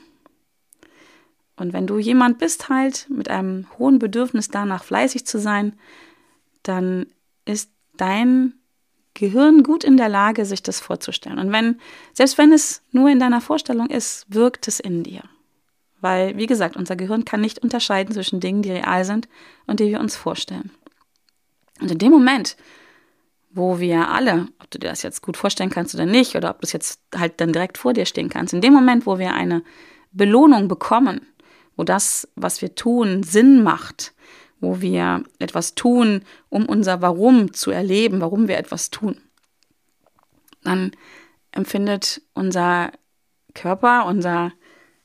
Und 1.57 1.73
wenn 1.73 1.85
du 1.85 1.99
jemand 1.99 2.37
bist 2.37 2.69
halt 2.69 3.07
mit 3.09 3.29
einem 3.29 3.67
hohen 3.77 3.99
Bedürfnis 3.99 4.47
danach 4.47 4.85
fleißig 4.85 5.25
zu 5.25 5.37
sein, 5.37 5.73
dann 6.63 7.07
ist 7.43 7.69
dein 7.97 8.53
Gehirn 9.13 9.63
gut 9.63 9.83
in 9.83 9.97
der 9.97 10.07
Lage, 10.07 10.45
sich 10.45 10.63
das 10.63 10.79
vorzustellen. 10.79 11.39
Und 11.39 11.51
wenn, 11.51 11.81
selbst 12.13 12.37
wenn 12.37 12.53
es 12.53 12.81
nur 12.91 13.09
in 13.09 13.19
deiner 13.19 13.41
Vorstellung 13.41 13.87
ist, 13.87 14.25
wirkt 14.29 14.69
es 14.69 14.79
in 14.79 15.03
dir. 15.03 15.23
Weil, 15.99 16.37
wie 16.37 16.47
gesagt, 16.47 16.77
unser 16.77 16.95
Gehirn 16.95 17.25
kann 17.25 17.41
nicht 17.41 17.59
unterscheiden 17.59 18.13
zwischen 18.13 18.39
Dingen, 18.39 18.61
die 18.61 18.71
real 18.71 19.03
sind 19.03 19.27
und 19.67 19.81
die 19.81 19.89
wir 19.89 19.99
uns 19.99 20.15
vorstellen. 20.15 20.71
Und 21.81 21.91
in 21.91 21.97
dem 21.97 22.11
Moment, 22.11 22.55
wo 23.49 23.79
wir 23.79 24.09
alle, 24.09 24.47
ob 24.59 24.69
du 24.71 24.79
dir 24.79 24.89
das 24.89 25.03
jetzt 25.03 25.21
gut 25.21 25.35
vorstellen 25.35 25.69
kannst 25.69 25.93
oder 25.93 26.05
nicht, 26.05 26.35
oder 26.35 26.51
ob 26.51 26.61
du 26.61 26.65
es 26.65 26.73
jetzt 26.73 27.01
halt 27.15 27.41
dann 27.41 27.51
direkt 27.51 27.77
vor 27.77 27.93
dir 27.93 28.05
stehen 28.05 28.29
kannst, 28.29 28.53
in 28.53 28.61
dem 28.61 28.73
Moment, 28.73 29.05
wo 29.05 29.19
wir 29.19 29.33
eine 29.33 29.63
Belohnung 30.11 30.67
bekommen, 30.67 31.27
wo 31.75 31.83
das, 31.83 32.27
was 32.35 32.61
wir 32.61 32.75
tun, 32.75 33.23
Sinn 33.23 33.63
macht, 33.63 34.13
wo 34.59 34.79
wir 34.79 35.23
etwas 35.39 35.75
tun, 35.75 36.23
um 36.49 36.65
unser 36.67 37.01
Warum 37.01 37.53
zu 37.53 37.71
erleben, 37.71 38.21
warum 38.21 38.47
wir 38.47 38.57
etwas 38.57 38.89
tun, 38.91 39.17
dann 40.63 40.91
empfindet 41.51 42.21
unser 42.33 42.91
Körper, 43.53 44.05
unser 44.05 44.53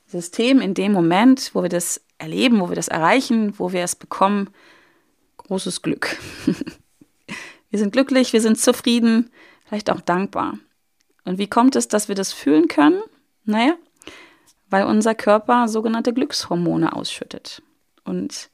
System 0.05 0.61
in 0.61 0.73
dem 0.73 0.93
Moment, 0.93 1.51
wo 1.53 1.63
wir 1.63 1.69
das 1.69 2.01
erleben, 2.17 2.61
wo 2.61 2.69
wir 2.69 2.75
das 2.75 2.87
erreichen, 2.87 3.57
wo 3.57 3.73
wir 3.73 3.83
es 3.83 3.95
bekommen, 3.95 4.49
großes 5.47 5.81
Glück. 5.81 6.17
wir 7.69 7.79
sind 7.79 7.93
glücklich, 7.93 8.33
wir 8.33 8.41
sind 8.41 8.59
zufrieden, 8.59 9.31
vielleicht 9.65 9.89
auch 9.89 10.01
dankbar. 10.01 10.59
Und 11.25 11.37
wie 11.37 11.47
kommt 11.47 11.75
es, 11.75 11.87
dass 11.87 12.07
wir 12.07 12.15
das 12.15 12.31
fühlen 12.31 12.67
können? 12.67 13.01
Naja, 13.43 13.73
weil 14.69 14.85
unser 14.85 15.15
Körper 15.15 15.67
sogenannte 15.67 16.13
Glückshormone 16.13 16.93
ausschüttet. 16.93 17.61
Und 18.03 18.49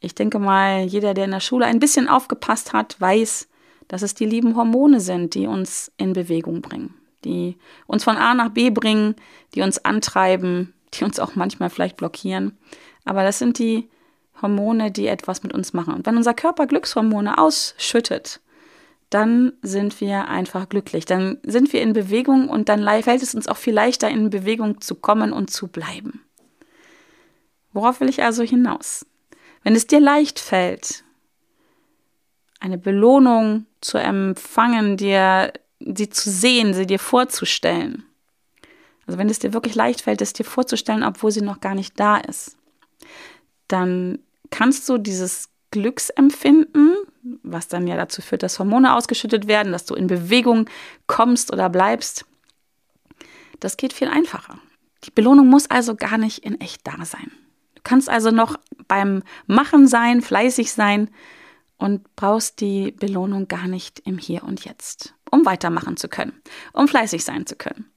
ich 0.00 0.14
denke 0.14 0.38
mal, 0.38 0.82
jeder, 0.82 1.14
der 1.14 1.26
in 1.26 1.30
der 1.30 1.40
Schule 1.40 1.66
ein 1.66 1.78
bisschen 1.78 2.08
aufgepasst 2.08 2.72
hat, 2.72 3.00
weiß, 3.00 3.48
dass 3.88 4.02
es 4.02 4.14
die 4.14 4.26
lieben 4.26 4.56
Hormone 4.56 5.00
sind, 5.00 5.34
die 5.34 5.46
uns 5.46 5.92
in 5.96 6.12
Bewegung 6.12 6.60
bringen, 6.60 6.94
die 7.24 7.56
uns 7.86 8.04
von 8.04 8.16
A 8.16 8.34
nach 8.34 8.50
B 8.50 8.70
bringen, 8.70 9.14
die 9.54 9.62
uns 9.62 9.84
antreiben, 9.84 10.74
die 10.94 11.04
uns 11.04 11.20
auch 11.20 11.34
manchmal 11.34 11.70
vielleicht 11.70 11.96
blockieren. 11.96 12.58
Aber 13.04 13.22
das 13.22 13.38
sind 13.38 13.58
die 13.58 13.88
Hormone, 14.42 14.90
die 14.90 15.06
etwas 15.06 15.42
mit 15.42 15.54
uns 15.54 15.72
machen. 15.72 15.94
Und 15.94 16.06
wenn 16.06 16.16
unser 16.16 16.34
Körper 16.34 16.66
Glückshormone 16.66 17.38
ausschüttet, 17.38 18.40
dann 19.10 19.52
sind 19.62 20.00
wir 20.00 20.28
einfach 20.28 20.68
glücklich. 20.68 21.04
Dann 21.04 21.38
sind 21.42 21.72
wir 21.72 21.82
in 21.82 21.92
Bewegung 21.92 22.48
und 22.48 22.68
dann 22.68 22.84
fällt 23.02 23.22
es 23.22 23.34
uns 23.34 23.46
auch 23.46 23.56
viel 23.56 23.74
leichter, 23.74 24.08
in 24.08 24.30
Bewegung 24.30 24.80
zu 24.80 24.94
kommen 24.94 25.32
und 25.32 25.50
zu 25.50 25.68
bleiben. 25.68 26.24
Worauf 27.72 28.00
will 28.00 28.08
ich 28.08 28.22
also 28.22 28.42
hinaus? 28.42 29.06
Wenn 29.62 29.74
es 29.74 29.86
dir 29.86 30.00
leicht 30.00 30.38
fällt, 30.38 31.04
eine 32.58 32.78
Belohnung 32.78 33.66
zu 33.80 33.98
empfangen, 33.98 34.96
dir 34.96 35.52
sie 35.80 36.08
zu 36.08 36.30
sehen, 36.30 36.74
sie 36.74 36.86
dir 36.86 36.98
vorzustellen. 36.98 38.04
Also 39.06 39.18
wenn 39.18 39.28
es 39.28 39.40
dir 39.40 39.52
wirklich 39.52 39.74
leicht 39.74 40.02
fällt, 40.02 40.22
es 40.22 40.32
dir 40.32 40.44
vorzustellen, 40.44 41.02
obwohl 41.02 41.32
sie 41.32 41.42
noch 41.42 41.60
gar 41.60 41.74
nicht 41.74 41.98
da 41.98 42.18
ist, 42.18 42.56
dann 43.68 44.20
kannst 44.52 44.88
du 44.88 44.98
dieses 44.98 45.48
Glücksempfinden, 45.72 46.94
was 47.42 47.66
dann 47.66 47.88
ja 47.88 47.96
dazu 47.96 48.22
führt, 48.22 48.44
dass 48.44 48.60
Hormone 48.60 48.94
ausgeschüttet 48.94 49.48
werden, 49.48 49.72
dass 49.72 49.86
du 49.86 49.94
in 49.96 50.06
Bewegung 50.06 50.68
kommst 51.08 51.52
oder 51.52 51.68
bleibst, 51.68 52.24
das 53.58 53.76
geht 53.76 53.92
viel 53.92 54.08
einfacher. 54.08 54.58
Die 55.04 55.10
Belohnung 55.10 55.48
muss 55.48 55.68
also 55.68 55.96
gar 55.96 56.18
nicht 56.18 56.38
in 56.44 56.60
echt 56.60 56.86
da 56.86 57.04
sein. 57.04 57.32
Du 57.74 57.80
kannst 57.82 58.08
also 58.08 58.30
noch 58.30 58.56
beim 58.86 59.22
Machen 59.46 59.88
sein, 59.88 60.20
fleißig 60.20 60.72
sein 60.72 61.10
und 61.78 62.14
brauchst 62.14 62.60
die 62.60 62.92
Belohnung 62.92 63.48
gar 63.48 63.66
nicht 63.66 64.00
im 64.04 64.18
Hier 64.18 64.44
und 64.44 64.64
Jetzt, 64.64 65.14
um 65.30 65.44
weitermachen 65.44 65.96
zu 65.96 66.08
können, 66.08 66.40
um 66.72 66.86
fleißig 66.86 67.24
sein 67.24 67.46
zu 67.46 67.56
können. 67.56 67.90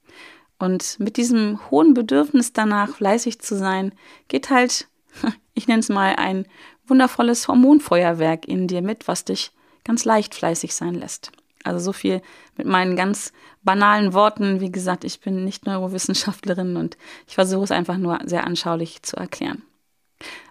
Und 0.58 1.00
mit 1.00 1.18
diesem 1.18 1.70
hohen 1.70 1.94
Bedürfnis 1.94 2.54
danach, 2.54 2.96
fleißig 2.96 3.40
zu 3.40 3.58
sein, 3.58 3.94
geht 4.28 4.50
halt, 4.50 4.88
ich 5.53 5.67
nenne 5.67 5.79
es 5.79 5.89
mal, 5.89 6.15
ein 6.15 6.45
wundervolles 6.88 7.48
Hormonfeuerwerk 7.48 8.48
in 8.48 8.67
dir 8.67 8.81
mit, 8.81 9.07
was 9.07 9.25
dich 9.25 9.51
ganz 9.84 10.05
leicht 10.05 10.36
fleißig 10.36 10.74
sein 10.74 10.95
lässt. 10.95 11.31
Also 11.63 11.79
so 11.79 11.93
viel 11.93 12.22
mit 12.57 12.67
meinen 12.67 12.95
ganz 12.95 13.34
banalen 13.63 14.13
Worten. 14.13 14.60
Wie 14.60 14.72
gesagt, 14.72 15.03
ich 15.03 15.19
bin 15.19 15.43
nicht 15.43 15.65
Neurowissenschaftlerin 15.65 16.77
und 16.77 16.98
ich 17.27 17.36
versuche 17.36 17.63
es 17.63 17.72
einfach 17.72 17.98
nur 17.98 18.19
sehr 18.25 18.45
anschaulich 18.45 19.01
zu 19.01 19.17
erklären. 19.17 19.63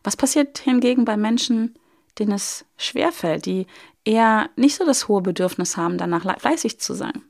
Was 0.03 0.17
passiert 0.17 0.59
hingegen 0.59 1.05
bei 1.05 1.17
Menschen, 1.17 1.79
denen 2.19 2.33
es 2.33 2.65
schwerfällt, 2.77 3.47
die 3.47 3.67
eher 4.05 4.51
nicht 4.57 4.77
so 4.77 4.85
das 4.85 5.09
hohe 5.09 5.23
Bedürfnis 5.23 5.77
haben, 5.77 5.99
danach 5.99 6.39
fleißig 6.41 6.81
zu 6.81 6.95
sein? 6.95 7.23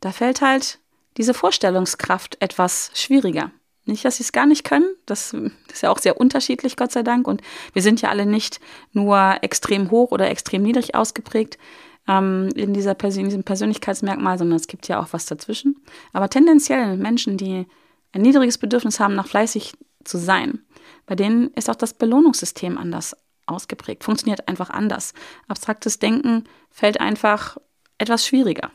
Da 0.00 0.12
fällt 0.12 0.40
halt 0.40 0.78
diese 1.16 1.34
Vorstellungskraft 1.34 2.36
etwas 2.40 2.90
schwieriger. 2.94 3.52
Nicht, 3.86 4.04
dass 4.04 4.16
sie 4.16 4.22
es 4.22 4.32
gar 4.32 4.46
nicht 4.46 4.64
können, 4.64 4.88
das 5.06 5.34
ist 5.72 5.82
ja 5.82 5.90
auch 5.90 5.98
sehr 5.98 6.20
unterschiedlich, 6.20 6.76
Gott 6.76 6.92
sei 6.92 7.02
Dank. 7.02 7.26
Und 7.26 7.42
wir 7.72 7.82
sind 7.82 8.02
ja 8.02 8.10
alle 8.10 8.26
nicht 8.26 8.60
nur 8.92 9.38
extrem 9.42 9.90
hoch 9.90 10.12
oder 10.12 10.30
extrem 10.30 10.62
niedrig 10.62 10.94
ausgeprägt 10.94 11.58
ähm, 12.06 12.50
in, 12.54 12.74
dieser 12.74 12.94
Persön 12.94 13.24
diesem 13.24 13.44
Persönlichkeitsmerkmal, 13.44 14.38
sondern 14.38 14.56
es 14.56 14.66
gibt 14.66 14.86
ja 14.88 15.00
auch 15.00 15.08
was 15.12 15.26
dazwischen. 15.26 15.76
Aber 16.12 16.28
tendenziell 16.28 16.96
Menschen, 16.96 17.36
die 17.36 17.66
ein 18.12 18.22
niedriges 18.22 18.58
Bedürfnis 18.58 19.00
haben, 19.00 19.14
nach 19.14 19.26
fleißig 19.26 19.72
zu 20.04 20.18
sein, 20.18 20.60
bei 21.06 21.14
denen 21.14 21.48
ist 21.54 21.70
auch 21.70 21.76
das 21.76 21.94
Belohnungssystem 21.94 22.78
anders 22.78 23.16
ausgeprägt, 23.46 24.04
funktioniert 24.04 24.46
einfach 24.48 24.70
anders. 24.70 25.12
Abstraktes 25.48 25.98
Denken 25.98 26.44
fällt 26.70 27.00
einfach 27.00 27.56
etwas 27.98 28.26
schwieriger. 28.26 28.70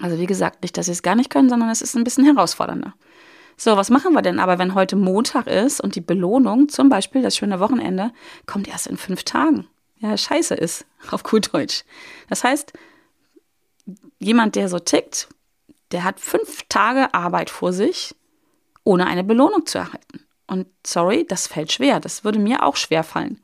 Also 0.00 0.18
wie 0.18 0.26
gesagt, 0.26 0.62
nicht, 0.62 0.76
dass 0.76 0.86
sie 0.86 0.92
es 0.92 1.02
gar 1.02 1.14
nicht 1.14 1.30
können, 1.30 1.48
sondern 1.48 1.70
es 1.70 1.82
ist 1.82 1.96
ein 1.96 2.04
bisschen 2.04 2.24
herausfordernder. 2.24 2.94
So, 3.56 3.76
was 3.76 3.90
machen 3.90 4.12
wir 4.12 4.22
denn 4.22 4.38
aber, 4.38 4.58
wenn 4.58 4.74
heute 4.74 4.96
Montag 4.96 5.46
ist 5.46 5.80
und 5.80 5.94
die 5.94 6.02
Belohnung, 6.02 6.68
zum 6.68 6.88
Beispiel 6.88 7.22
das 7.22 7.36
schöne 7.36 7.58
Wochenende, 7.58 8.12
kommt 8.44 8.68
erst 8.68 8.86
in 8.86 8.98
fünf 8.98 9.24
Tagen? 9.24 9.66
Ja, 9.98 10.16
scheiße 10.16 10.54
ist, 10.54 10.84
auf 11.10 11.22
gut 11.22 11.54
Deutsch. 11.54 11.84
Das 12.28 12.44
heißt, 12.44 12.72
jemand, 14.18 14.56
der 14.56 14.68
so 14.68 14.78
tickt, 14.78 15.28
der 15.92 16.04
hat 16.04 16.20
fünf 16.20 16.64
Tage 16.68 17.14
Arbeit 17.14 17.48
vor 17.48 17.72
sich, 17.72 18.14
ohne 18.84 19.06
eine 19.06 19.24
Belohnung 19.24 19.64
zu 19.66 19.78
erhalten. 19.78 20.20
Und 20.46 20.66
sorry, 20.86 21.24
das 21.26 21.46
fällt 21.46 21.72
schwer. 21.72 21.98
Das 21.98 22.24
würde 22.24 22.38
mir 22.38 22.62
auch 22.62 22.76
schwer 22.76 23.02
fallen. 23.02 23.40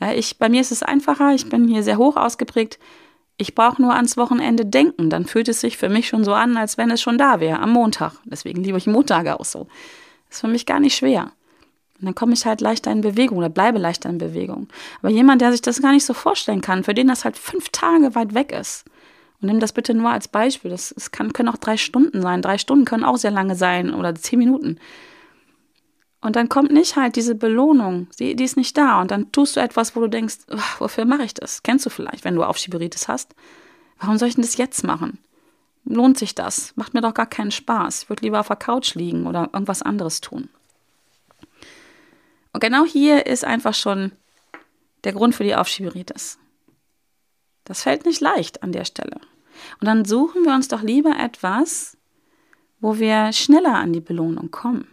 Ja, 0.00 0.12
ich, 0.12 0.38
bei 0.38 0.48
mir 0.48 0.60
ist 0.60 0.72
es 0.72 0.82
einfacher. 0.82 1.34
Ich 1.34 1.48
bin 1.48 1.68
hier 1.68 1.82
sehr 1.82 1.98
hoch 1.98 2.16
ausgeprägt. 2.16 2.78
Ich 3.42 3.56
brauche 3.56 3.82
nur 3.82 3.92
ans 3.92 4.16
Wochenende 4.16 4.64
denken, 4.64 5.10
dann 5.10 5.26
fühlt 5.26 5.48
es 5.48 5.60
sich 5.60 5.76
für 5.76 5.88
mich 5.88 6.06
schon 6.06 6.22
so 6.22 6.32
an, 6.32 6.56
als 6.56 6.78
wenn 6.78 6.92
es 6.92 7.02
schon 7.02 7.18
da 7.18 7.40
wäre, 7.40 7.58
am 7.58 7.70
Montag. 7.72 8.12
Deswegen 8.24 8.62
liebe 8.62 8.78
ich 8.78 8.86
Montage 8.86 9.38
auch 9.38 9.44
so. 9.44 9.66
Ist 10.30 10.42
für 10.42 10.46
mich 10.46 10.64
gar 10.64 10.78
nicht 10.78 10.94
schwer. 10.94 11.32
Und 11.98 12.06
dann 12.06 12.14
komme 12.14 12.34
ich 12.34 12.46
halt 12.46 12.60
leichter 12.60 12.92
in 12.92 13.00
Bewegung 13.00 13.38
oder 13.38 13.48
bleibe 13.48 13.78
leichter 13.78 14.08
in 14.10 14.18
Bewegung. 14.18 14.68
Aber 15.00 15.10
jemand, 15.10 15.40
der 15.40 15.50
sich 15.50 15.60
das 15.60 15.82
gar 15.82 15.90
nicht 15.90 16.04
so 16.04 16.14
vorstellen 16.14 16.60
kann, 16.60 16.84
für 16.84 16.94
den 16.94 17.08
das 17.08 17.24
halt 17.24 17.36
fünf 17.36 17.70
Tage 17.70 18.14
weit 18.14 18.32
weg 18.32 18.52
ist, 18.52 18.84
und 19.40 19.48
nimm 19.48 19.58
das 19.58 19.72
bitte 19.72 19.92
nur 19.92 20.10
als 20.10 20.28
Beispiel. 20.28 20.70
Das, 20.70 20.94
das 20.94 21.10
können 21.10 21.48
auch 21.48 21.56
drei 21.56 21.76
Stunden 21.76 22.22
sein. 22.22 22.42
Drei 22.42 22.58
Stunden 22.58 22.84
können 22.84 23.02
auch 23.02 23.16
sehr 23.16 23.32
lange 23.32 23.56
sein 23.56 23.92
oder 23.92 24.14
zehn 24.14 24.38
Minuten. 24.38 24.78
Und 26.22 26.36
dann 26.36 26.48
kommt 26.48 26.70
nicht 26.70 26.94
halt 26.94 27.16
diese 27.16 27.34
Belohnung, 27.34 28.06
die, 28.20 28.36
die 28.36 28.44
ist 28.44 28.56
nicht 28.56 28.78
da. 28.78 29.00
Und 29.00 29.10
dann 29.10 29.32
tust 29.32 29.56
du 29.56 29.60
etwas, 29.60 29.94
wo 29.94 30.00
du 30.00 30.08
denkst, 30.08 30.36
wofür 30.78 31.04
mache 31.04 31.24
ich 31.24 31.34
das? 31.34 31.62
Kennst 31.64 31.84
du 31.84 31.90
vielleicht, 31.90 32.24
wenn 32.24 32.36
du 32.36 32.44
Aufschieberitis 32.44 33.08
hast? 33.08 33.34
Warum 33.98 34.16
soll 34.16 34.28
ich 34.28 34.36
denn 34.36 34.44
das 34.44 34.56
jetzt 34.56 34.84
machen? 34.84 35.18
Lohnt 35.84 36.16
sich 36.16 36.36
das? 36.36 36.74
Macht 36.76 36.94
mir 36.94 37.00
doch 37.00 37.12
gar 37.12 37.26
keinen 37.26 37.50
Spaß. 37.50 38.04
Ich 38.04 38.08
würde 38.08 38.24
lieber 38.24 38.38
auf 38.38 38.46
der 38.46 38.56
Couch 38.56 38.94
liegen 38.94 39.26
oder 39.26 39.50
irgendwas 39.52 39.82
anderes 39.82 40.20
tun. 40.20 40.48
Und 42.52 42.60
genau 42.60 42.84
hier 42.84 43.26
ist 43.26 43.44
einfach 43.44 43.74
schon 43.74 44.12
der 45.02 45.12
Grund 45.12 45.34
für 45.34 45.44
die 45.44 45.56
Aufschieberitis. 45.56 46.38
Das 47.64 47.82
fällt 47.82 48.06
nicht 48.06 48.20
leicht 48.20 48.62
an 48.62 48.70
der 48.70 48.84
Stelle. 48.84 49.20
Und 49.80 49.88
dann 49.88 50.04
suchen 50.04 50.44
wir 50.44 50.54
uns 50.54 50.68
doch 50.68 50.82
lieber 50.82 51.16
etwas, 51.18 51.96
wo 52.78 52.98
wir 52.98 53.32
schneller 53.32 53.74
an 53.74 53.92
die 53.92 54.00
Belohnung 54.00 54.52
kommen 54.52 54.91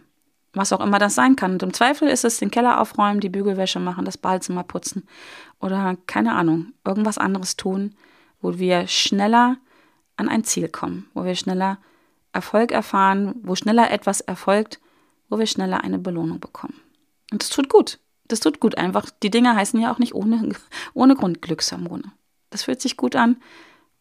was 0.52 0.72
auch 0.72 0.80
immer 0.80 0.98
das 0.98 1.14
sein 1.14 1.36
kann. 1.36 1.52
Und 1.52 1.62
im 1.62 1.72
Zweifel 1.72 2.08
ist 2.08 2.24
es 2.24 2.38
den 2.38 2.50
Keller 2.50 2.80
aufräumen, 2.80 3.20
die 3.20 3.28
Bügelwäsche 3.28 3.80
machen, 3.80 4.04
das 4.04 4.18
Badezimmer 4.18 4.64
putzen 4.64 5.06
oder 5.60 5.96
keine 6.06 6.34
Ahnung, 6.34 6.72
irgendwas 6.84 7.18
anderes 7.18 7.56
tun, 7.56 7.94
wo 8.40 8.58
wir 8.58 8.86
schneller 8.88 9.58
an 10.16 10.28
ein 10.28 10.44
Ziel 10.44 10.68
kommen, 10.68 11.08
wo 11.14 11.24
wir 11.24 11.34
schneller 11.34 11.78
Erfolg 12.32 12.72
erfahren, 12.72 13.34
wo 13.42 13.54
schneller 13.54 13.90
etwas 13.90 14.20
erfolgt, 14.20 14.80
wo 15.28 15.38
wir 15.38 15.46
schneller 15.46 15.82
eine 15.82 15.98
Belohnung 15.98 16.40
bekommen. 16.40 16.80
Und 17.32 17.42
das 17.42 17.50
tut 17.50 17.68
gut. 17.68 17.98
Das 18.28 18.40
tut 18.40 18.60
gut 18.60 18.78
einfach. 18.78 19.10
Die 19.22 19.30
Dinge 19.30 19.56
heißen 19.56 19.80
ja 19.80 19.92
auch 19.92 19.98
nicht 19.98 20.14
ohne, 20.14 20.50
ohne 20.94 21.14
Grund 21.14 21.42
Glückshormone. 21.42 22.12
Das 22.50 22.64
fühlt 22.64 22.80
sich 22.80 22.96
gut 22.96 23.16
an. 23.16 23.36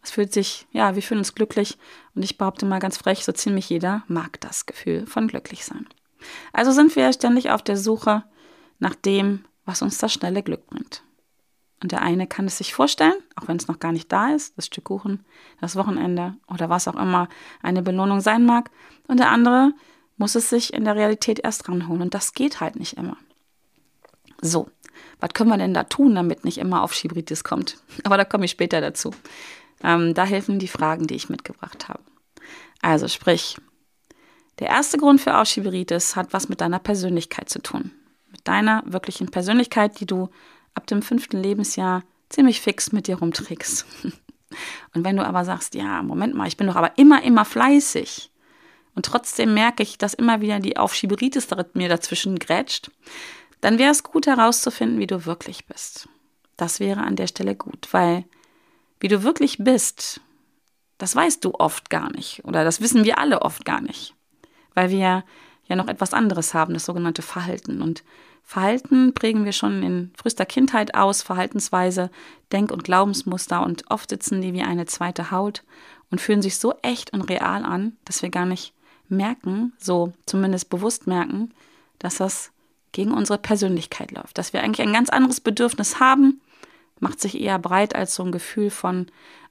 Es 0.02 0.12
fühlt 0.12 0.32
sich, 0.32 0.68
ja, 0.72 0.96
wir 0.96 1.04
fühlen 1.04 1.20
uns 1.20 1.36
glücklich. 1.36 1.78
Und 2.16 2.24
ich 2.24 2.38
behaupte 2.38 2.66
mal 2.66 2.80
ganz 2.80 2.98
frech, 2.98 3.26
so 3.26 3.32
ziemlich 3.32 3.70
jeder 3.70 4.04
mag 4.08 4.40
das 4.42 4.66
Gefühl 4.66 5.06
von 5.08 5.28
glücklich 5.28 5.66
sein. 5.66 5.88
Also 6.54 6.72
sind 6.72 6.96
wir 6.96 7.12
ständig 7.14 7.52
auf 7.52 7.62
der 7.62 7.78
Suche 7.78 8.24
nach 8.80 8.96
dem, 8.96 9.46
was 9.66 9.82
uns 9.82 9.98
das 9.98 10.14
schnelle 10.14 10.44
Glück 10.44 10.68
bringt. 10.68 11.04
Und 11.82 11.92
der 11.94 12.02
eine 12.02 12.28
kann 12.28 12.46
es 12.46 12.58
sich 12.58 12.74
vorstellen, 12.74 13.16
auch 13.36 13.48
wenn 13.48 13.58
es 13.58 13.68
noch 13.68 13.80
gar 13.80 13.92
nicht 13.92 14.12
da 14.12 14.34
ist, 14.34 14.58
das 14.58 14.66
Stück 14.66 14.86
Kuchen, 14.86 15.26
das 15.62 15.76
Wochenende 15.76 16.36
oder 16.48 16.70
was 16.70 16.88
auch 16.88 16.96
immer 16.96 17.30
eine 17.62 17.82
Belohnung 17.82 18.20
sein 18.20 18.46
mag. 18.46 18.70
Und 19.08 19.20
der 19.20 19.30
andere 19.30 19.74
muss 20.18 20.36
es 20.36 20.50
sich 20.50 20.74
in 20.74 20.84
der 20.84 20.96
Realität 20.96 21.40
erst 21.40 21.70
ranholen. 21.70 22.02
Und 22.02 22.14
das 22.14 22.34
geht 22.34 22.60
halt 22.60 22.76
nicht 22.76 22.98
immer. 22.98 23.16
So, 24.42 24.70
was 25.22 25.30
können 25.34 25.50
wir 25.50 25.58
denn 25.58 25.74
da 25.74 25.86
tun, 25.86 26.16
damit 26.16 26.44
nicht 26.44 26.58
immer 26.58 26.84
auf 26.84 26.94
Schibritis 26.94 27.44
kommt? 27.44 27.78
Aber 28.04 28.18
da 28.18 28.26
komme 28.26 28.46
ich 28.46 28.52
später 28.52 28.82
dazu. 28.82 29.12
Ähm, 29.82 30.14
da 30.14 30.26
helfen 30.26 30.60
die 30.60 30.68
Fragen, 30.68 31.08
die 31.08 31.16
ich 31.16 31.30
mitgebracht 31.30 31.88
habe. 31.88 32.02
Also 32.82 33.08
sprich, 33.08 33.58
der 34.60 34.68
erste 34.68 34.98
Grund 34.98 35.22
für 35.22 35.38
Ausschieberitis 35.38 36.16
hat 36.16 36.34
was 36.34 36.50
mit 36.50 36.62
deiner 36.62 36.80
Persönlichkeit 36.80 37.50
zu 37.50 37.62
tun. 37.62 37.92
Mit 38.32 38.48
deiner 38.48 38.84
wirklichen 38.86 39.32
Persönlichkeit, 39.32 40.00
die 40.00 40.06
du 40.06 40.30
ab 40.74 40.88
dem 40.88 41.02
fünften 41.02 41.42
Lebensjahr 41.42 42.04
ziemlich 42.30 42.62
fix 42.62 42.92
mit 42.92 43.08
dir 43.08 43.18
rumträgst. 43.20 43.86
Und 44.94 45.04
wenn 45.04 45.18
du 45.18 45.26
aber 45.26 45.46
sagst, 45.46 45.76
ja, 45.76 46.02
Moment 46.02 46.36
mal, 46.36 46.48
ich 46.48 46.58
bin 46.58 46.68
doch 46.68 46.76
aber 46.76 46.98
immer, 46.98 47.24
immer 47.24 47.46
fleißig 47.46 48.32
und 48.96 49.06
trotzdem 49.06 49.54
merke 49.54 49.84
ich, 49.84 50.00
dass 50.00 50.16
immer 50.16 50.42
wieder 50.42 50.60
die 50.60 50.76
Aufschieberitis 50.76 51.48
mir 51.74 51.88
dazwischen 51.88 52.40
grätscht, 52.40 52.90
dann 53.62 53.78
wäre 53.78 53.92
es 53.92 54.04
gut 54.04 54.26
herauszufinden, 54.26 55.00
wie 55.00 55.08
du 55.08 55.26
wirklich 55.26 55.68
bist. 55.68 56.10
Das 56.58 56.80
wäre 56.80 57.02
an 57.02 57.16
der 57.16 57.28
Stelle 57.28 57.56
gut, 57.56 57.88
weil 57.92 58.26
wie 59.00 59.08
du 59.08 59.24
wirklich 59.24 59.58
bist, 59.60 60.22
Das 60.98 61.16
weißt 61.16 61.46
du 61.46 61.54
oft 61.54 61.90
gar 61.90 62.12
nicht 62.12 62.44
oder 62.44 62.66
das 62.66 62.82
wissen 62.82 63.06
wir 63.06 63.20
alle 63.20 63.42
oft 63.42 63.64
gar 63.64 63.80
nicht, 63.80 64.16
weil 64.74 64.90
wir 64.90 65.24
ja 65.68 65.76
noch 65.76 65.88
etwas 65.88 66.14
anderes 66.14 66.54
haben, 66.54 66.74
das 66.74 66.86
sogenannte 66.86 67.22
Verhalten. 67.22 67.82
Und 67.82 68.04
Verhalten 68.44 69.14
prägen 69.14 69.46
wir 69.46 69.52
schon 69.52 69.84
in 69.84 70.12
frühester 70.18 70.46
Kindheit 70.46 70.96
aus, 70.96 71.22
Verhaltensweise, 71.22 72.10
Denk- 72.52 72.72
und 72.72 72.84
Glaubensmuster 72.84 73.64
und 73.64 73.84
oft 73.90 74.10
sitzen 74.10 74.42
die 74.42 74.54
wie 74.54 74.64
eine 74.64 74.88
zweite 74.88 75.32
Haut 75.32 75.64
und 76.10 76.20
fühlen 76.20 76.42
sich 76.42 76.58
so 76.58 76.74
echt 76.82 77.14
und 77.14 77.22
real 77.30 77.64
an, 77.64 77.96
dass 78.06 78.24
wir 78.24 78.30
gar 78.30 78.48
nicht 78.48 78.74
merken, 79.08 79.74
so 79.78 80.14
zumindest 80.26 80.70
bewusst 80.70 81.08
merken, 81.08 81.54
dass 82.00 82.18
das 82.18 82.52
gegen 82.92 83.12
unsere 83.12 83.38
Persönlichkeit 83.38 84.12
läuft, 84.12 84.38
dass 84.38 84.54
wir 84.54 84.64
eigentlich 84.64 84.86
ein 84.88 84.94
ganz 84.94 85.10
anderes 85.10 85.42
Bedürfnis 85.42 86.00
haben, 86.00 86.42
macht 87.00 87.22
sich 87.22 87.40
eher 87.40 87.60
breit 87.60 87.96
als 87.96 88.16
so 88.16 88.24
ein 88.24 88.32
Gefühl 88.32 88.72
von 88.72 89.08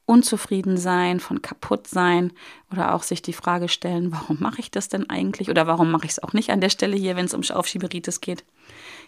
unzufrieden 0.08 0.78
sein, 0.78 1.20
von 1.20 1.42
kaputt 1.42 1.86
sein 1.86 2.32
oder 2.72 2.94
auch 2.94 3.02
sich 3.02 3.20
die 3.20 3.34
Frage 3.34 3.68
stellen, 3.68 4.10
warum 4.10 4.38
mache 4.40 4.60
ich 4.60 4.70
das 4.70 4.88
denn 4.88 5.08
eigentlich 5.10 5.50
oder 5.50 5.66
warum 5.66 5.90
mache 5.90 6.06
ich 6.06 6.12
es 6.12 6.22
auch 6.22 6.32
nicht 6.32 6.50
an 6.50 6.62
der 6.62 6.70
Stelle 6.70 6.96
hier, 6.96 7.14
wenn 7.14 7.26
es 7.26 7.34
um 7.34 7.42
Aufschieberitis 7.48 8.20
geht. 8.20 8.42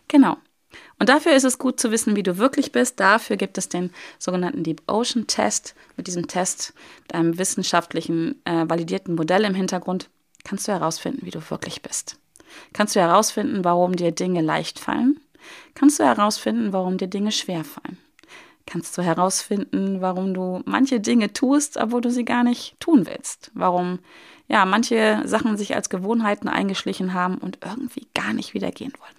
Genau. 0.09 0.37
Und 0.99 1.09
dafür 1.09 1.33
ist 1.33 1.45
es 1.45 1.59
gut 1.59 1.81
zu 1.81 1.91
wissen, 1.91 2.17
wie 2.17 2.23
du 2.23 2.37
wirklich 2.37 2.71
bist. 2.71 3.01
Dafür 3.01 3.37
gibt 3.37 3.57
es 3.57 3.69
den 3.69 3.91
sogenannten 4.19 4.63
Deep 4.63 4.83
Ocean 4.87 5.27
Test. 5.27 5.75
Mit 5.97 6.07
diesem 6.07 6.29
Test, 6.29 6.75
mit 7.03 7.15
einem 7.15 7.39
wissenschaftlichen, 7.39 8.41
äh, 8.45 8.69
validierten 8.69 9.15
Modell 9.15 9.45
im 9.45 9.55
Hintergrund, 9.55 10.11
kannst 10.45 10.69
du 10.69 10.73
herausfinden, 10.73 11.25
wie 11.25 11.31
du 11.31 11.41
wirklich 11.51 11.83
bist. 11.83 12.19
Kannst 12.73 12.95
du 12.95 13.01
herausfinden, 13.01 13.65
warum 13.65 13.97
dir 13.97 14.13
Dinge 14.13 14.43
leicht 14.43 14.79
fallen? 14.79 15.19
Kannst 15.75 15.99
du 15.99 16.05
herausfinden, 16.05 16.73
warum 16.73 16.99
dir 16.99 17.09
Dinge 17.09 17.33
schwer 17.33 17.65
fallen? 17.65 17.99
Kannst 18.71 18.97
du 18.97 19.03
herausfinden, 19.03 20.01
warum 20.01 20.33
du 20.33 20.63
manche 20.65 21.01
Dinge 21.01 21.31
tust, 21.33 21.77
obwohl 21.77 22.01
du 22.01 22.11
sie 22.11 22.25
gar 22.25 22.45
nicht 22.45 22.79
tun 22.79 23.05
willst. 23.07 23.51
Warum 23.53 23.99
ja 24.47 24.65
manche 24.65 25.23
Sachen 25.25 25.57
sich 25.57 25.75
als 25.75 25.91
Gewohnheiten 25.91 26.47
eingeschlichen 26.49 27.13
haben 27.13 27.39
und 27.39 27.59
irgendwie 27.65 28.07
gar 28.15 28.33
nicht 28.33 28.55
wieder 28.55 28.71
gehen 28.71 28.93
wollen. 29.01 29.11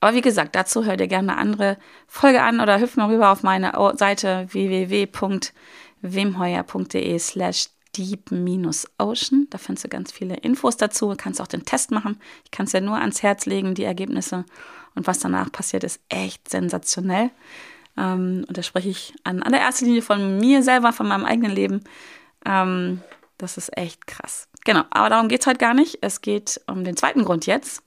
Aber 0.00 0.14
wie 0.14 0.20
gesagt, 0.20 0.54
dazu 0.54 0.84
hör 0.84 0.98
dir 0.98 1.08
gerne 1.08 1.32
eine 1.32 1.40
andere 1.40 1.78
Folge 2.06 2.42
an 2.42 2.60
oder 2.60 2.78
hüpf 2.78 2.96
mal 2.96 3.10
rüber 3.10 3.32
auf 3.32 3.42
meine 3.42 3.72
Seite 3.96 4.48
www.wemheuer.de 4.50 7.18
slash 7.18 7.70
deep-ocean. 7.96 9.46
Da 9.48 9.56
findest 9.56 9.84
du 9.84 9.88
ganz 9.88 10.12
viele 10.12 10.36
Infos 10.36 10.76
dazu. 10.76 11.08
Du 11.08 11.16
kannst 11.16 11.40
auch 11.40 11.46
den 11.46 11.64
Test 11.64 11.90
machen. 11.90 12.20
Ich 12.44 12.50
kann 12.50 12.66
es 12.66 12.72
ja 12.72 12.82
nur 12.82 12.98
ans 12.98 13.22
Herz 13.22 13.46
legen, 13.46 13.74
die 13.74 13.84
Ergebnisse. 13.84 14.44
Und 14.94 15.06
was 15.06 15.20
danach 15.20 15.50
passiert, 15.50 15.84
ist 15.84 16.02
echt 16.10 16.50
sensationell. 16.50 17.30
Ähm, 17.96 18.44
und 18.48 18.56
da 18.56 18.62
spreche 18.62 18.88
ich 18.88 19.14
an 19.24 19.42
allererster 19.42 19.86
Linie 19.86 20.02
von 20.02 20.38
mir 20.38 20.62
selber, 20.62 20.92
von 20.92 21.08
meinem 21.08 21.24
eigenen 21.24 21.52
Leben. 21.52 21.84
Ähm, 22.44 23.00
das 23.38 23.56
ist 23.56 23.76
echt 23.76 24.06
krass. 24.06 24.48
Genau, 24.64 24.82
aber 24.90 25.10
darum 25.10 25.28
geht 25.28 25.40
es 25.40 25.46
heute 25.46 25.58
gar 25.58 25.74
nicht. 25.74 25.98
Es 26.00 26.20
geht 26.20 26.60
um 26.66 26.84
den 26.84 26.96
zweiten 26.96 27.24
Grund 27.24 27.46
jetzt. 27.46 27.82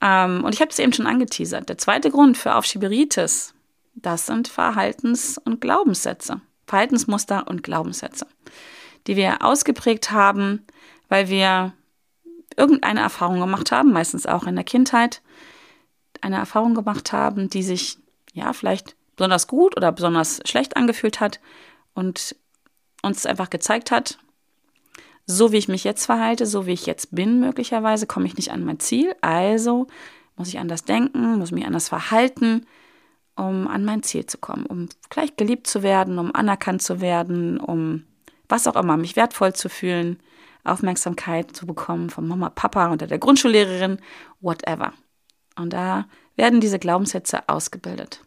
Ähm, 0.00 0.44
und 0.44 0.54
ich 0.54 0.60
habe 0.60 0.70
es 0.70 0.78
eben 0.78 0.92
schon 0.92 1.06
angeteasert. 1.06 1.68
Der 1.68 1.78
zweite 1.78 2.10
Grund 2.10 2.36
für 2.36 2.54
Aufschieberitis, 2.54 3.54
das 3.94 4.26
sind 4.26 4.48
Verhaltens- 4.48 5.38
und 5.38 5.60
Glaubenssätze. 5.60 6.40
Verhaltensmuster 6.66 7.48
und 7.48 7.64
Glaubenssätze, 7.64 8.26
die 9.08 9.16
wir 9.16 9.44
ausgeprägt 9.44 10.12
haben, 10.12 10.64
weil 11.08 11.28
wir 11.28 11.72
irgendeine 12.56 13.00
Erfahrung 13.00 13.40
gemacht 13.40 13.72
haben, 13.72 13.92
meistens 13.92 14.24
auch 14.24 14.46
in 14.46 14.54
der 14.54 14.64
Kindheit, 14.64 15.20
eine 16.20 16.36
Erfahrung 16.36 16.74
gemacht 16.74 17.12
haben, 17.12 17.50
die 17.50 17.64
sich 17.64 17.98
ja 18.34 18.52
vielleicht 18.52 18.94
besonders 19.20 19.46
gut 19.46 19.76
oder 19.76 19.92
besonders 19.92 20.40
schlecht 20.46 20.78
angefühlt 20.78 21.20
hat 21.20 21.40
und 21.92 22.34
uns 23.02 23.26
einfach 23.26 23.50
gezeigt 23.50 23.90
hat, 23.90 24.18
so 25.26 25.52
wie 25.52 25.58
ich 25.58 25.68
mich 25.68 25.84
jetzt 25.84 26.06
verhalte, 26.06 26.46
so 26.46 26.64
wie 26.64 26.72
ich 26.72 26.86
jetzt 26.86 27.14
bin, 27.14 27.38
möglicherweise 27.38 28.06
komme 28.06 28.24
ich 28.24 28.36
nicht 28.36 28.50
an 28.50 28.64
mein 28.64 28.80
Ziel. 28.80 29.14
Also 29.20 29.88
muss 30.36 30.48
ich 30.48 30.58
anders 30.58 30.84
denken, 30.84 31.38
muss 31.38 31.50
mich 31.50 31.66
anders 31.66 31.90
verhalten, 31.90 32.66
um 33.36 33.68
an 33.68 33.84
mein 33.84 34.02
Ziel 34.02 34.24
zu 34.24 34.38
kommen, 34.38 34.64
um 34.64 34.88
gleich 35.10 35.36
geliebt 35.36 35.66
zu 35.66 35.82
werden, 35.82 36.18
um 36.18 36.34
anerkannt 36.34 36.80
zu 36.80 37.02
werden, 37.02 37.60
um 37.60 38.04
was 38.48 38.66
auch 38.66 38.76
immer, 38.76 38.96
mich 38.96 39.16
wertvoll 39.16 39.52
zu 39.52 39.68
fühlen, 39.68 40.18
Aufmerksamkeit 40.64 41.54
zu 41.54 41.66
bekommen 41.66 42.08
von 42.08 42.26
Mama, 42.26 42.48
Papa 42.48 42.90
oder 42.90 43.06
der 43.06 43.18
Grundschullehrerin, 43.18 43.98
whatever. 44.40 44.94
Und 45.56 45.74
da 45.74 46.06
werden 46.36 46.62
diese 46.62 46.78
Glaubenssätze 46.78 47.46
ausgebildet. 47.50 48.22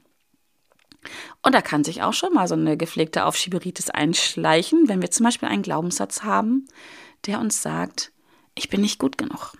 Und 1.42 1.54
da 1.56 1.62
kann 1.62 1.84
sich 1.84 2.02
auch 2.02 2.14
schon 2.14 2.34
mal 2.34 2.48
so 2.48 2.56
eine 2.56 2.78
gepflegte 2.78 3.26
Aufschieberitis 3.26 3.90
einschleichen, 3.90 4.88
wenn 4.88 5.02
wir 5.02 5.12
zum 5.12 5.26
Beispiel 5.26 5.50
einen 5.50 5.64
Glaubenssatz 5.64 6.24
haben, 6.24 6.68
der 7.26 7.40
uns 7.40 7.62
sagt, 7.62 8.12
ich 8.56 8.70
bin 8.70 8.82
nicht 8.82 9.00
gut 9.00 9.18
genug. 9.18 9.54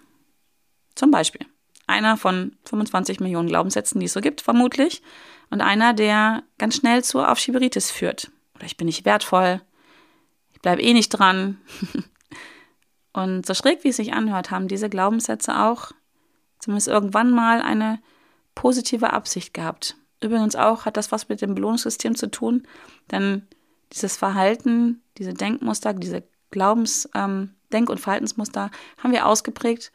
Zum 0.96 1.12
Beispiel 1.12 1.46
einer 1.88 2.18
von 2.18 2.56
25 2.66 3.20
Millionen 3.20 3.50
Glaubenssätzen, 3.50 4.00
die 4.00 4.06
es 4.06 4.14
so 4.14 4.22
gibt, 4.22 4.42
vermutlich. 4.42 5.02
Und 5.50 5.62
einer, 5.62 5.94
der 5.94 6.44
ganz 6.58 6.76
schnell 6.76 7.04
zur 7.04 7.30
Aufschieberitis 7.30 7.92
führt. 7.92 8.32
Oder 8.56 8.66
ich 8.66 8.78
bin 8.78 8.86
nicht 8.86 9.06
wertvoll, 9.06 9.62
ich 10.54 10.62
bleibe 10.62 10.82
eh 10.82 10.94
nicht 10.94 11.10
dran. 11.10 11.60
Und 13.14 13.46
so 13.46 13.54
schräg 13.54 13.84
wie 13.84 13.90
es 13.90 13.98
sich 13.98 14.14
anhört, 14.14 14.50
haben 14.50 14.68
diese 14.68 14.90
Glaubenssätze 14.90 15.60
auch 15.60 15.92
zumindest 16.58 16.88
irgendwann 16.88 17.30
mal 17.30 17.62
eine 17.62 18.00
positive 18.56 19.14
Absicht 19.14 19.54
gehabt. 19.54 19.98
Übrigens 20.24 20.56
auch 20.56 20.86
hat 20.86 20.98
das 20.98 21.12
was 21.12 21.30
mit 21.30 21.42
dem 21.42 21.56
Belohnungssystem 21.56 22.16
zu 22.16 22.32
tun, 22.32 22.68
denn 23.12 23.48
dieses 23.92 24.18
Verhalten, 24.18 25.02
diese 25.18 25.34
Denkmuster, 25.34 25.94
diese 25.94 26.24
Glaubens-, 26.52 27.10
ähm, 27.14 27.56
Denk- 27.72 27.90
und 27.90 28.00
Verhaltensmuster 28.00 28.72
haben 28.98 29.12
wir 29.12 29.26
ausgeprägt, 29.26 29.92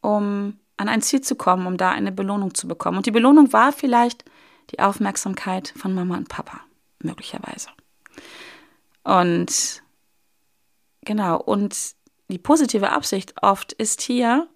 um 0.00 0.58
an 0.76 0.88
ein 0.88 1.02
Ziel 1.02 1.20
zu 1.20 1.36
kommen, 1.36 1.66
um 1.66 1.76
da 1.76 1.90
eine 1.90 2.12
Belohnung 2.12 2.54
zu 2.54 2.66
bekommen. 2.68 2.96
Und 2.98 3.06
die 3.06 3.10
Belohnung 3.10 3.52
war 3.52 3.72
vielleicht 3.72 4.24
die 4.70 4.80
Aufmerksamkeit 4.80 5.72
von 5.76 5.94
Mama 5.94 6.16
und 6.16 6.28
Papa, 6.28 6.60
möglicherweise. 7.02 7.68
Und 9.02 9.82
genau, 11.02 11.40
und 11.40 11.76
die 12.28 12.38
positive 12.38 12.90
Absicht 12.90 13.34
oft 13.42 13.72
ist 13.72 14.00
hier, 14.02 14.48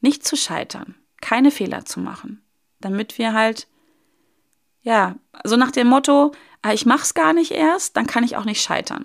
nicht 0.00 0.26
zu 0.26 0.36
scheitern, 0.36 0.94
keine 1.20 1.50
Fehler 1.50 1.84
zu 1.84 2.00
machen, 2.00 2.42
damit 2.80 3.18
wir 3.18 3.32
halt 3.32 3.66
ja, 4.86 5.16
so 5.42 5.56
nach 5.56 5.72
dem 5.72 5.88
Motto, 5.88 6.30
ah, 6.62 6.72
ich 6.72 6.86
mach's 6.86 7.12
gar 7.12 7.32
nicht 7.32 7.50
erst, 7.50 7.96
dann 7.96 8.06
kann 8.06 8.22
ich 8.22 8.36
auch 8.36 8.44
nicht 8.44 8.62
scheitern. 8.62 9.04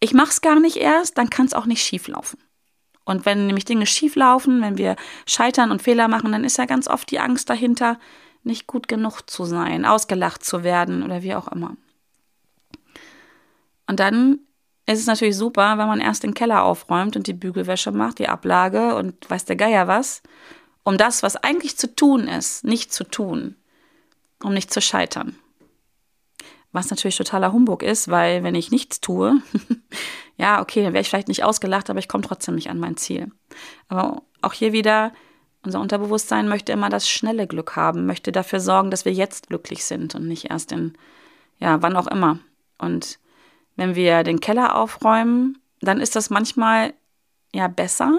Ich 0.00 0.12
mach's 0.12 0.42
gar 0.42 0.60
nicht 0.60 0.76
erst, 0.76 1.16
dann 1.16 1.30
kann 1.30 1.46
es 1.46 1.54
auch 1.54 1.64
nicht 1.64 1.82
schief 1.82 2.08
laufen. 2.08 2.38
Und 3.06 3.24
wenn 3.24 3.46
nämlich 3.46 3.64
Dinge 3.64 3.86
schief 3.86 4.16
laufen, 4.16 4.60
wenn 4.60 4.76
wir 4.76 4.96
scheitern 5.24 5.70
und 5.70 5.80
Fehler 5.80 6.08
machen, 6.08 6.30
dann 6.30 6.44
ist 6.44 6.58
ja 6.58 6.66
ganz 6.66 6.88
oft 6.88 7.10
die 7.10 7.20
Angst 7.20 7.48
dahinter, 7.48 7.98
nicht 8.42 8.66
gut 8.66 8.86
genug 8.86 9.22
zu 9.22 9.46
sein, 9.46 9.86
ausgelacht 9.86 10.44
zu 10.44 10.62
werden 10.62 11.02
oder 11.02 11.22
wie 11.22 11.34
auch 11.34 11.48
immer. 11.48 11.74
Und 13.86 13.98
dann 13.98 14.40
ist 14.84 15.00
es 15.00 15.06
natürlich 15.06 15.38
super, 15.38 15.78
wenn 15.78 15.88
man 15.88 16.00
erst 16.00 16.22
den 16.22 16.34
Keller 16.34 16.64
aufräumt 16.64 17.16
und 17.16 17.26
die 17.26 17.32
Bügelwäsche 17.32 17.92
macht, 17.92 18.18
die 18.18 18.28
Ablage 18.28 18.94
und 18.94 19.28
weiß 19.30 19.46
der 19.46 19.56
Geier 19.56 19.88
was, 19.88 20.22
um 20.82 20.98
das, 20.98 21.22
was 21.22 21.36
eigentlich 21.36 21.78
zu 21.78 21.96
tun 21.96 22.28
ist, 22.28 22.62
nicht 22.64 22.92
zu 22.92 23.04
tun 23.04 23.56
um 24.42 24.54
nicht 24.54 24.72
zu 24.72 24.80
scheitern. 24.80 25.36
Was 26.72 26.90
natürlich 26.90 27.16
totaler 27.16 27.52
Humbug 27.52 27.82
ist, 27.82 28.08
weil 28.08 28.42
wenn 28.42 28.54
ich 28.54 28.70
nichts 28.70 29.00
tue, 29.00 29.40
ja, 30.36 30.60
okay, 30.60 30.82
dann 30.82 30.92
wäre 30.92 31.00
ich 31.00 31.08
vielleicht 31.08 31.28
nicht 31.28 31.44
ausgelacht, 31.44 31.88
aber 31.88 31.98
ich 31.98 32.08
komme 32.08 32.24
trotzdem 32.24 32.54
nicht 32.54 32.70
an 32.70 32.78
mein 32.78 32.96
Ziel. 32.96 33.30
Aber 33.88 34.22
auch 34.42 34.52
hier 34.52 34.72
wieder, 34.72 35.12
unser 35.64 35.80
Unterbewusstsein 35.80 36.48
möchte 36.48 36.72
immer 36.72 36.90
das 36.90 37.08
schnelle 37.08 37.46
Glück 37.46 37.74
haben, 37.74 38.06
möchte 38.06 38.32
dafür 38.32 38.60
sorgen, 38.60 38.90
dass 38.90 39.04
wir 39.04 39.12
jetzt 39.12 39.48
glücklich 39.48 39.84
sind 39.84 40.14
und 40.14 40.28
nicht 40.28 40.50
erst 40.50 40.72
in, 40.72 40.96
ja, 41.58 41.82
wann 41.82 41.96
auch 41.96 42.06
immer. 42.06 42.38
Und 42.78 43.18
wenn 43.76 43.94
wir 43.94 44.22
den 44.22 44.40
Keller 44.40 44.76
aufräumen, 44.76 45.58
dann 45.80 46.00
ist 46.00 46.16
das 46.16 46.30
manchmal 46.30 46.94
ja 47.54 47.68
besser, 47.68 48.18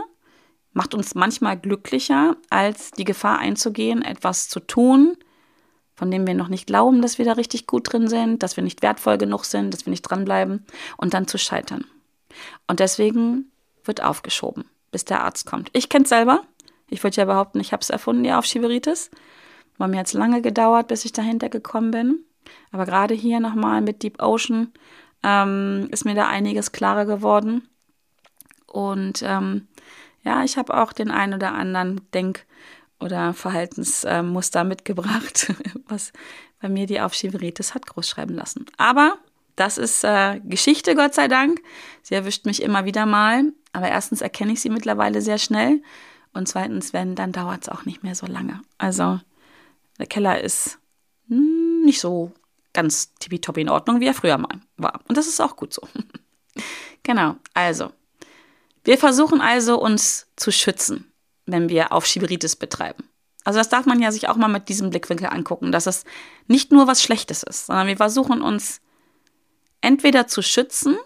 macht 0.73 0.93
uns 0.93 1.15
manchmal 1.15 1.57
glücklicher, 1.57 2.35
als 2.49 2.91
die 2.91 3.05
Gefahr 3.05 3.39
einzugehen, 3.39 4.01
etwas 4.01 4.49
zu 4.49 4.59
tun, 4.59 5.17
von 5.99 6.09
dem 6.09 6.25
wir 6.25 6.33
noch 6.33 6.47
nicht 6.47 6.65
glauben, 6.65 7.01
dass 7.01 7.17
wir 7.17 7.25
da 7.25 7.33
richtig 7.33 7.67
gut 7.67 7.91
drin 7.91 8.07
sind, 8.07 8.41
dass 8.41 8.55
wir 8.55 8.63
nicht 8.63 8.81
wertvoll 8.81 9.17
genug 9.17 9.43
sind, 9.43 9.73
dass 9.73 9.85
wir 9.85 9.91
nicht 9.91 10.03
dranbleiben 10.03 10.65
und 10.95 11.13
dann 11.13 11.27
zu 11.27 11.37
scheitern. 11.37 11.83
Und 12.67 12.79
deswegen 12.79 13.51
wird 13.83 14.01
aufgeschoben, 14.01 14.63
bis 14.91 15.03
der 15.03 15.25
Arzt 15.25 15.45
kommt. 15.45 15.69
Ich 15.73 15.89
kenne 15.89 16.03
es 16.03 16.09
selber. 16.09 16.43
Ich 16.87 17.03
würde 17.03 17.17
ja 17.17 17.25
behaupten, 17.25 17.59
ich 17.59 17.73
habe 17.73 17.81
es 17.81 17.89
erfunden, 17.89 18.23
die 18.23 18.31
Aufschieberitis. 18.31 19.11
Aber 19.77 19.89
mir 19.89 19.99
hat 19.99 20.07
es 20.07 20.13
lange 20.13 20.41
gedauert, 20.41 20.87
bis 20.87 21.03
ich 21.03 21.11
dahinter 21.11 21.49
gekommen 21.49 21.91
bin. 21.91 22.19
Aber 22.71 22.85
gerade 22.85 23.13
hier 23.13 23.41
nochmal 23.41 23.81
mit 23.81 24.01
Deep 24.01 24.21
Ocean 24.21 24.71
ähm, 25.21 25.89
ist 25.91 26.05
mir 26.05 26.15
da 26.15 26.27
einiges 26.27 26.71
klarer 26.71 27.03
geworden. 27.03 27.67
Und 28.67 29.21
ähm, 29.21 29.67
ja, 30.23 30.45
ich 30.45 30.57
habe 30.57 30.81
auch 30.81 30.93
den 30.93 31.11
einen 31.11 31.33
oder 31.33 31.51
anderen 31.51 31.99
Denk- 32.13 32.45
oder 32.99 33.33
Verhaltensmuster 33.33 34.63
mitgebracht, 34.63 35.53
was 35.87 36.11
bei 36.61 36.69
mir 36.69 36.85
die 36.85 36.99
Aufschieberitis 36.99 37.73
hat 37.73 37.87
großschreiben 37.87 38.35
lassen. 38.35 38.65
Aber 38.77 39.17
das 39.55 39.77
ist 39.77 40.03
äh, 40.03 40.39
Geschichte, 40.43 40.95
Gott 40.95 41.13
sei 41.13 41.27
Dank. 41.27 41.61
Sie 42.01 42.15
erwischt 42.15 42.45
mich 42.45 42.61
immer 42.61 42.85
wieder 42.85 43.05
mal. 43.05 43.43
Aber 43.73 43.89
erstens 43.89 44.21
erkenne 44.21 44.53
ich 44.53 44.61
sie 44.61 44.69
mittlerweile 44.69 45.21
sehr 45.21 45.37
schnell. 45.37 45.81
Und 46.33 46.47
zweitens, 46.47 46.93
wenn, 46.93 47.15
dann 47.15 47.31
dauert 47.31 47.63
es 47.63 47.69
auch 47.69 47.85
nicht 47.85 48.03
mehr 48.03 48.15
so 48.15 48.25
lange. 48.25 48.61
Also 48.77 49.19
der 49.97 50.07
Keller 50.07 50.41
ist 50.41 50.79
hm, 51.27 51.81
nicht 51.83 51.99
so 51.99 52.31
ganz 52.73 53.13
tippitoppi 53.15 53.61
in 53.61 53.69
Ordnung, 53.69 53.99
wie 53.99 54.07
er 54.07 54.13
früher 54.13 54.37
mal 54.37 54.61
war. 54.77 55.01
Und 55.07 55.17
das 55.17 55.27
ist 55.27 55.41
auch 55.41 55.55
gut 55.55 55.73
so. 55.73 55.81
genau, 57.03 57.35
also. 57.53 57.91
Wir 58.85 58.97
versuchen 58.97 59.41
also, 59.41 59.79
uns 59.79 60.27
zu 60.37 60.51
schützen, 60.51 61.08
wenn 61.51 61.69
wir 61.69 61.91
Aufschieberitis 61.91 62.55
betreiben. 62.55 63.03
Also 63.43 63.59
das 63.59 63.69
darf 63.69 63.85
man 63.85 64.01
ja 64.01 64.11
sich 64.11 64.27
auch 64.29 64.35
mal 64.35 64.47
mit 64.47 64.69
diesem 64.69 64.89
Blickwinkel 64.89 65.27
angucken, 65.27 65.71
dass 65.71 65.87
es 65.87 66.03
nicht 66.47 66.71
nur 66.71 66.87
was 66.87 67.01
Schlechtes 67.01 67.43
ist, 67.43 67.67
sondern 67.67 67.87
wir 67.87 67.97
versuchen 67.97 68.41
uns 68.41 68.81
entweder 69.81 70.27
zu 70.27 70.41
schützen, 70.41 70.97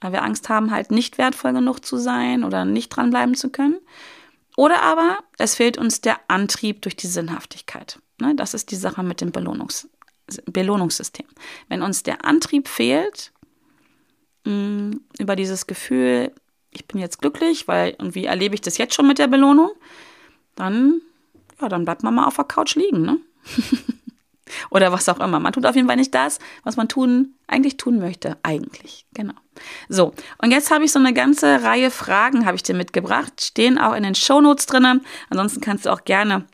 weil 0.00 0.12
wir 0.12 0.22
Angst 0.22 0.48
haben, 0.48 0.70
halt 0.70 0.90
nicht 0.90 1.18
wertvoll 1.18 1.52
genug 1.52 1.84
zu 1.84 1.96
sein 1.96 2.44
oder 2.44 2.64
nicht 2.64 2.88
dranbleiben 2.90 3.34
zu 3.34 3.50
können, 3.50 3.78
oder 4.56 4.82
aber 4.82 5.18
es 5.38 5.54
fehlt 5.54 5.78
uns 5.78 6.00
der 6.00 6.18
Antrieb 6.28 6.82
durch 6.82 6.96
die 6.96 7.06
Sinnhaftigkeit. 7.06 7.98
Ne, 8.20 8.34
das 8.36 8.54
ist 8.54 8.70
die 8.70 8.76
Sache 8.76 9.02
mit 9.02 9.20
dem 9.20 9.32
Belohnungs 9.32 9.88
Belohnungssystem. 10.46 11.26
Wenn 11.68 11.82
uns 11.82 12.04
der 12.04 12.24
Antrieb 12.24 12.68
fehlt, 12.68 13.32
mh, 14.44 14.96
über 15.18 15.36
dieses 15.36 15.66
Gefühl, 15.66 16.32
ich 16.72 16.86
bin 16.86 17.00
jetzt 17.00 17.20
glücklich, 17.20 17.68
weil 17.68 17.90
irgendwie 17.90 18.24
erlebe 18.24 18.54
ich 18.54 18.60
das 18.60 18.78
jetzt 18.78 18.94
schon 18.94 19.06
mit 19.06 19.18
der 19.18 19.28
Belohnung, 19.28 19.70
dann, 20.56 21.00
ja, 21.60 21.68
dann 21.68 21.84
bleibt 21.84 22.02
man 22.02 22.14
mal 22.14 22.26
auf 22.26 22.36
der 22.36 22.44
Couch 22.44 22.74
liegen, 22.74 23.02
ne? 23.02 23.18
Oder 24.70 24.92
was 24.92 25.08
auch 25.08 25.20
immer. 25.20 25.40
Man 25.40 25.52
tut 25.52 25.64
auf 25.64 25.76
jeden 25.76 25.88
Fall 25.88 25.96
nicht 25.96 26.14
das, 26.14 26.38
was 26.62 26.76
man 26.76 26.88
tun, 26.88 27.34
eigentlich 27.46 27.78
tun 27.78 27.98
möchte. 27.98 28.36
Eigentlich. 28.42 29.06
Genau. 29.14 29.32
So. 29.88 30.12
Und 30.38 30.50
jetzt 30.50 30.70
habe 30.70 30.84
ich 30.84 30.92
so 30.92 30.98
eine 30.98 31.14
ganze 31.14 31.62
Reihe 31.62 31.90
Fragen, 31.90 32.44
habe 32.44 32.56
ich 32.56 32.62
dir 32.62 32.74
mitgebracht. 32.74 33.42
Stehen 33.42 33.78
auch 33.78 33.94
in 33.94 34.02
den 34.02 34.14
Shownotes 34.14 34.66
drin. 34.66 35.00
Ansonsten 35.30 35.62
kannst 35.62 35.86
du 35.86 35.90
auch 35.90 36.04
gerne 36.04 36.44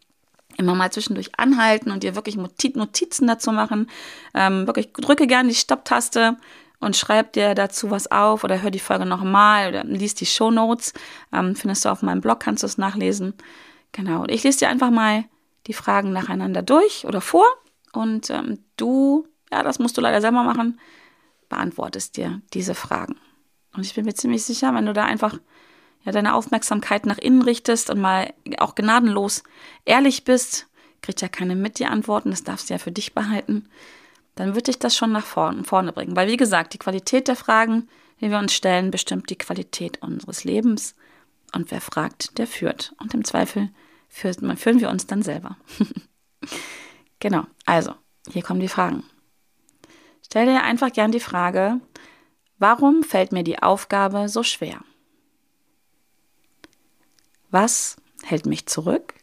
immer 0.57 0.75
mal 0.75 0.93
zwischendurch 0.93 1.31
anhalten 1.37 1.91
und 1.91 2.03
dir 2.03 2.15
wirklich 2.15 2.37
Notizen 2.37 3.27
dazu 3.27 3.51
machen. 3.51 3.89
Ähm, 4.35 4.67
wirklich 4.67 4.93
drücke 4.93 5.27
gerne 5.27 5.49
die 5.49 5.55
Stopptaste 5.55 6.37
und 6.81 6.97
schreib 6.97 7.33
dir 7.33 7.55
dazu 7.55 7.91
was 7.91 8.11
auf 8.11 8.45
oder 8.45 8.63
hör 8.63 8.71
die 8.71 8.79
Folge 8.79 9.07
nochmal 9.07 9.69
oder 9.69 9.85
liest 9.85 10.21
die 10.21 10.27
Shownotes. 10.27 10.93
Ähm, 11.33 11.57
findest 11.57 11.85
du 11.85 11.89
auf 11.89 12.03
meinem 12.03 12.21
Blog, 12.21 12.41
kannst 12.41 12.63
du 12.63 12.67
es 12.67 12.79
nachlesen. 12.79 13.35
Genau. 13.93 14.23
Und 14.23 14.31
ich 14.31 14.45
lese 14.45 14.61
dir 14.61 14.69
einfach 14.69 14.91
mal 14.91 15.25
die 15.67 15.73
Fragen 15.73 16.13
nacheinander 16.13 16.63
durch 16.63 17.05
oder 17.05 17.21
vor 17.21 17.47
und 17.93 18.31
ähm, 18.31 18.59
du, 18.77 19.27
ja, 19.51 19.63
das 19.63 19.79
musst 19.79 19.97
du 19.97 20.01
leider 20.01 20.21
selber 20.21 20.43
machen, 20.43 20.79
beantwortest 21.49 22.17
dir 22.17 22.41
diese 22.55 22.75
Fragen. 22.75 23.17
Und 23.75 23.85
ich 23.85 23.95
bin 23.95 24.05
mir 24.05 24.15
ziemlich 24.15 24.45
sicher, 24.45 24.75
wenn 24.75 24.87
du 24.87 24.93
da 24.93 25.05
einfach 25.05 25.39
ja, 26.05 26.13
deine 26.13 26.35
Aufmerksamkeit 26.35 27.07
nach 27.07 27.19
innen 27.19 27.43
richtest 27.43 27.91
und 27.91 28.01
mal 28.01 28.33
auch 28.59 28.75
gnadenlos 28.75 29.43
ehrlich 29.85 30.25
bist, 30.25 30.69
kriegt 31.03 31.21
ja 31.21 31.29
keine 31.29 31.55
mit 31.55 31.79
die 31.79 31.87
Antworten, 31.87 32.31
das 32.31 32.45
darfst 32.45 32.71
du 32.71 32.75
ja 32.75 32.79
für 32.79 32.93
dich 32.93 33.15
behalten, 33.15 33.69
dann 34.39 34.55
wird 34.55 34.69
dich 34.69 34.79
das 34.79 34.95
schon 34.95 35.11
nach 35.11 35.27
vorne 35.27 35.93
bringen. 35.93 36.15
Weil, 36.15 36.29
wie 36.29 36.37
gesagt, 36.37 36.73
die 36.73 36.79
Qualität 36.79 37.27
der 37.27 37.35
Fragen, 37.35 37.89
die 38.21 38.31
wir 38.31 38.39
uns 38.39 38.53
stellen, 38.53 38.93
bestimmt 38.93 39.31
die 39.31 39.39
Qualität 39.39 40.01
unseres 40.01 40.45
Lebens. 40.45 40.95
Und 41.53 41.73
wer 41.73 41.81
fragt, 41.81 42.39
der 42.39 42.47
führt. 42.47 42.95
Und 43.01 43.15
im 43.15 43.25
Zweifel 43.25 43.71
führen 44.09 44.81
wir 44.81 44.91
uns 44.91 45.07
dann 45.07 45.23
selber. 45.23 45.57
Genau, 47.21 47.45
also, 47.67 47.95
hier 48.31 48.45
kommen 48.45 48.61
die 48.61 48.69
Fragen. 48.69 49.03
Stell 50.25 50.47
dir 50.47 50.63
einfach 50.63 50.93
gern 50.93 51.11
die 51.11 51.19
Frage, 51.19 51.81
warum 52.59 53.03
fällt 53.03 53.33
mir 53.33 53.43
die 53.43 53.61
Aufgabe 53.61 54.29
so 54.29 54.45
schwer? 54.45 54.85
Was 57.51 57.97
hält 58.23 58.47
mich 58.47 58.67
zurück? 58.67 59.15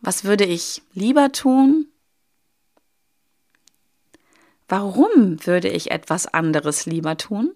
Was 0.00 0.24
würde 0.24 0.44
ich 0.44 0.82
lieber 0.94 1.30
tun? 1.30 1.86
Warum 4.68 5.44
würde 5.46 5.68
ich 5.68 5.90
etwas 5.90 6.26
anderes 6.26 6.86
lieber 6.86 7.16
tun? 7.16 7.54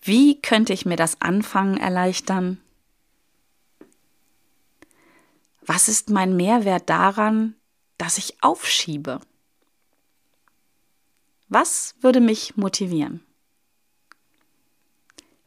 Wie 0.00 0.40
könnte 0.40 0.72
ich 0.72 0.86
mir 0.86 0.96
das 0.96 1.20
Anfangen 1.20 1.78
erleichtern? 1.78 2.60
Was 5.62 5.88
ist 5.88 6.10
mein 6.10 6.36
Mehrwert 6.36 6.90
daran, 6.90 7.54
dass 7.96 8.18
ich 8.18 8.42
aufschiebe? 8.42 9.20
Was 11.48 11.94
würde 12.00 12.20
mich 12.20 12.56
motivieren? 12.56 13.24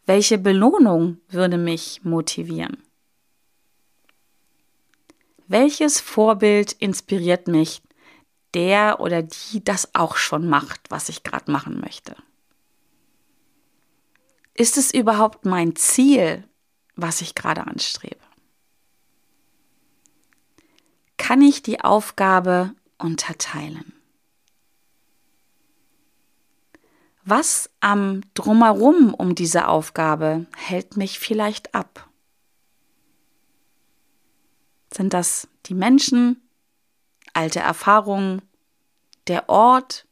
Welche 0.06 0.38
Belohnung 0.38 1.20
würde 1.30 1.58
mich 1.58 2.04
motivieren? 2.04 2.82
Welches 5.48 6.00
Vorbild 6.00 6.74
inspiriert 6.74 7.48
mich, 7.48 7.82
der 8.54 9.00
oder 9.00 9.24
die 9.24 9.64
das 9.64 9.94
auch 9.94 10.18
schon 10.18 10.48
macht, 10.48 10.82
was 10.90 11.10
ich 11.10 11.24
gerade 11.24 11.52
machen 11.52 11.80
möchte? 11.80 12.16
Ist 14.54 14.78
es 14.78 14.94
überhaupt 14.94 15.46
mein 15.46 15.76
Ziel, 15.76 16.44
was 16.96 17.22
ich 17.22 17.36
gerade 17.36 17.68
anstrebe? 17.68 18.28
kann 21.28 21.42
ich 21.42 21.62
die 21.62 21.82
Aufgabe 21.82 22.74
unterteilen. 22.98 23.92
Was 27.26 27.70
am 27.82 28.22
drumherum 28.34 29.14
um 29.14 29.36
diese 29.36 29.68
Aufgabe 29.68 30.46
hält 30.56 30.96
mich 30.96 31.20
vielleicht 31.20 31.76
ab? 31.76 32.10
Sind 34.94 35.14
das 35.14 35.50
die 35.66 35.74
Menschen, 35.74 36.47
alte 37.38 37.60
Erfahrungen, 37.60 38.42
der 39.28 39.48
Ort 39.48 40.06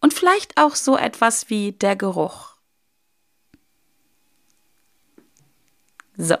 und 0.00 0.14
vielleicht 0.14 0.56
auch 0.56 0.74
so 0.74 0.96
etwas 0.96 1.50
wie 1.50 1.72
der 1.72 1.96
Geruch? 1.96 2.54
So, 6.16 6.36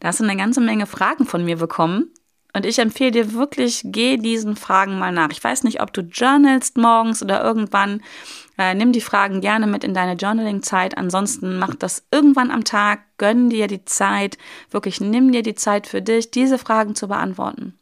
da 0.00 0.08
hast 0.08 0.20
du 0.20 0.24
eine 0.24 0.36
ganze 0.36 0.60
Menge 0.60 0.86
Fragen 0.86 1.26
von 1.26 1.44
mir 1.44 1.56
bekommen 1.56 2.10
und 2.56 2.64
ich 2.64 2.78
empfehle 2.78 3.10
dir 3.10 3.32
wirklich, 3.32 3.82
geh 3.84 4.16
diesen 4.16 4.54
Fragen 4.54 4.96
mal 4.98 5.10
nach. 5.10 5.30
Ich 5.32 5.42
weiß 5.42 5.64
nicht, 5.64 5.82
ob 5.82 5.92
du 5.92 6.02
journalst 6.02 6.78
morgens 6.78 7.20
oder 7.20 7.42
irgendwann. 7.42 8.00
Äh, 8.56 8.74
nimm 8.74 8.92
die 8.92 9.00
Fragen 9.00 9.40
gerne 9.40 9.66
mit 9.66 9.82
in 9.82 9.92
deine 9.92 10.14
Journaling-Zeit. 10.14 10.96
Ansonsten 10.96 11.58
mach 11.58 11.74
das 11.74 12.06
irgendwann 12.12 12.52
am 12.52 12.62
Tag. 12.62 13.00
Gönn 13.18 13.50
dir 13.50 13.66
die 13.66 13.84
Zeit. 13.84 14.38
Wirklich 14.70 15.00
nimm 15.00 15.32
dir 15.32 15.42
die 15.42 15.56
Zeit 15.56 15.88
für 15.88 16.00
dich, 16.00 16.30
diese 16.30 16.56
Fragen 16.56 16.94
zu 16.94 17.08
beantworten. 17.08 17.76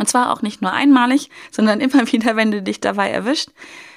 Und 0.00 0.08
zwar 0.08 0.32
auch 0.32 0.42
nicht 0.42 0.62
nur 0.62 0.72
einmalig, 0.72 1.30
sondern 1.52 1.80
immer 1.80 2.10
wieder, 2.10 2.34
wenn 2.34 2.50
du 2.50 2.60
dich 2.62 2.80
dabei 2.80 3.10
erwischt, 3.10 3.50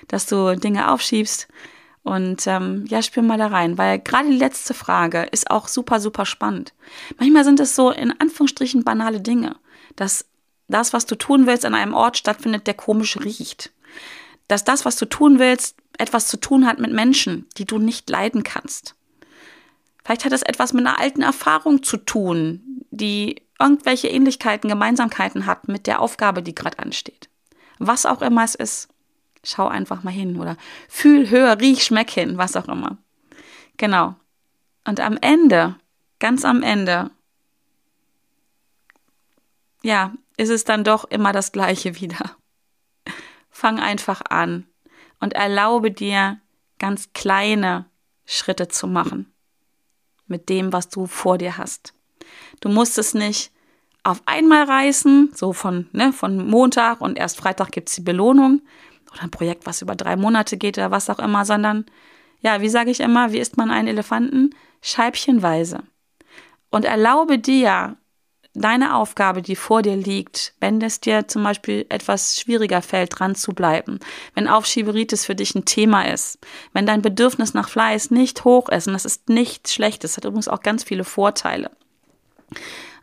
dass 0.07 0.27
du 0.27 0.55
Dinge 0.55 0.91
aufschiebst. 0.91 1.47
Und 2.03 2.45
ähm, 2.47 2.85
ja, 2.89 3.01
spür 3.01 3.23
mal 3.23 3.37
da 3.37 3.47
rein, 3.47 3.77
weil 3.77 3.97
gerade 3.97 4.29
die 4.29 4.37
letzte 4.37 4.73
Frage 4.73 5.23
ist 5.31 5.49
auch 5.49 5.69
super, 5.69 6.01
super 6.01 6.25
spannend. 6.25 6.73
Manchmal 7.17 7.45
sind 7.45 7.61
es 7.61 7.75
so 7.75 7.91
in 7.91 8.11
Anführungsstrichen 8.19 8.83
banale 8.83 9.21
Dinge 9.21 9.55
dass 9.95 10.25
das, 10.67 10.93
was 10.93 11.05
du 11.05 11.15
tun 11.15 11.45
willst, 11.45 11.65
an 11.65 11.75
einem 11.75 11.93
Ort 11.93 12.17
stattfindet, 12.17 12.67
der 12.67 12.73
komisch 12.73 13.17
riecht. 13.17 13.71
Dass 14.47 14.63
das, 14.63 14.85
was 14.85 14.95
du 14.97 15.05
tun 15.05 15.39
willst, 15.39 15.75
etwas 15.97 16.27
zu 16.27 16.37
tun 16.37 16.65
hat 16.65 16.79
mit 16.79 16.91
Menschen, 16.91 17.47
die 17.57 17.65
du 17.65 17.77
nicht 17.77 18.09
leiden 18.09 18.43
kannst. 18.43 18.95
Vielleicht 20.03 20.25
hat 20.25 20.33
es 20.33 20.41
etwas 20.41 20.73
mit 20.73 20.85
einer 20.85 20.99
alten 20.99 21.21
Erfahrung 21.21 21.83
zu 21.83 21.97
tun, 21.97 22.83
die 22.91 23.41
irgendwelche 23.59 24.07
Ähnlichkeiten, 24.07 24.69
Gemeinsamkeiten 24.69 25.45
hat 25.45 25.67
mit 25.67 25.87
der 25.87 25.99
Aufgabe, 26.01 26.43
die 26.43 26.55
gerade 26.55 26.79
ansteht. 26.79 27.29
Was 27.79 28.05
auch 28.05 28.21
immer 28.21 28.43
es 28.43 28.55
ist, 28.55 28.89
schau 29.43 29.67
einfach 29.67 30.03
mal 30.03 30.11
hin 30.11 30.39
oder 30.39 30.57
fühl, 30.89 31.29
hör, 31.29 31.59
riech, 31.59 31.83
schmeck 31.83 32.09
hin, 32.09 32.37
was 32.37 32.55
auch 32.55 32.67
immer. 32.67 32.97
Genau. 33.77 34.15
Und 34.85 34.99
am 34.99 35.17
Ende, 35.21 35.75
ganz 36.19 36.45
am 36.45 36.61
Ende, 36.63 37.11
ja, 39.81 40.13
ist 40.37 40.49
es 40.49 40.63
dann 40.63 40.83
doch 40.83 41.05
immer 41.05 41.31
das 41.31 41.51
Gleiche 41.51 41.95
wieder. 42.01 42.35
Fang 43.49 43.79
einfach 43.79 44.21
an 44.29 44.67
und 45.19 45.33
erlaube 45.33 45.91
dir, 45.91 46.39
ganz 46.79 47.13
kleine 47.13 47.85
Schritte 48.25 48.67
zu 48.67 48.87
machen 48.87 49.31
mit 50.27 50.49
dem, 50.49 50.73
was 50.73 50.89
du 50.89 51.05
vor 51.05 51.37
dir 51.37 51.57
hast. 51.57 51.93
Du 52.61 52.69
musst 52.69 52.97
es 52.97 53.13
nicht 53.13 53.51
auf 54.03 54.21
einmal 54.25 54.65
reißen, 54.65 55.31
so 55.33 55.53
von, 55.53 55.87
ne, 55.91 56.11
von 56.11 56.47
Montag 56.47 57.01
und 57.01 57.17
erst 57.17 57.37
Freitag 57.37 57.71
gibt 57.71 57.89
es 57.89 57.95
die 57.95 58.01
Belohnung 58.01 58.61
oder 59.11 59.23
ein 59.23 59.31
Projekt, 59.31 59.65
was 59.65 59.81
über 59.81 59.95
drei 59.95 60.15
Monate 60.15 60.57
geht 60.57 60.77
oder 60.77 60.91
was 60.91 61.09
auch 61.09 61.19
immer, 61.19 61.45
sondern 61.45 61.85
ja, 62.41 62.59
wie 62.61 62.69
sage 62.69 62.91
ich 62.91 62.99
immer, 62.99 63.31
wie 63.31 63.39
isst 63.39 63.55
man 63.55 63.71
einen 63.71 63.87
Elefanten? 63.87 64.49
Scheibchenweise. 64.81 65.83
Und 66.69 66.83
erlaube 66.83 67.39
dir, 67.39 67.95
deine 68.53 68.95
Aufgabe, 68.95 69.41
die 69.41 69.55
vor 69.55 69.81
dir 69.81 69.95
liegt, 69.95 70.53
wenn 70.59 70.81
es 70.81 70.99
dir 70.99 71.27
zum 71.27 71.43
Beispiel 71.43 71.85
etwas 71.89 72.39
schwieriger 72.39 72.81
fällt, 72.81 73.19
dran 73.19 73.35
zu 73.35 73.53
bleiben, 73.53 73.99
wenn 74.35 74.47
Aufschieberitis 74.47 75.25
für 75.25 75.35
dich 75.35 75.55
ein 75.55 75.65
Thema 75.65 76.03
ist, 76.03 76.37
wenn 76.71 76.85
dein 76.85 77.01
Bedürfnis 77.01 77.53
nach 77.53 77.69
Fleiß 77.69 78.11
nicht 78.11 78.43
hoch 78.43 78.69
ist, 78.69 78.87
und 78.87 78.93
das 78.93 79.05
ist 79.05 79.29
nichts 79.29 79.73
Schlechtes, 79.73 80.17
hat 80.17 80.25
übrigens 80.25 80.47
auch 80.47 80.61
ganz 80.61 80.83
viele 80.83 81.03
Vorteile. 81.03 81.71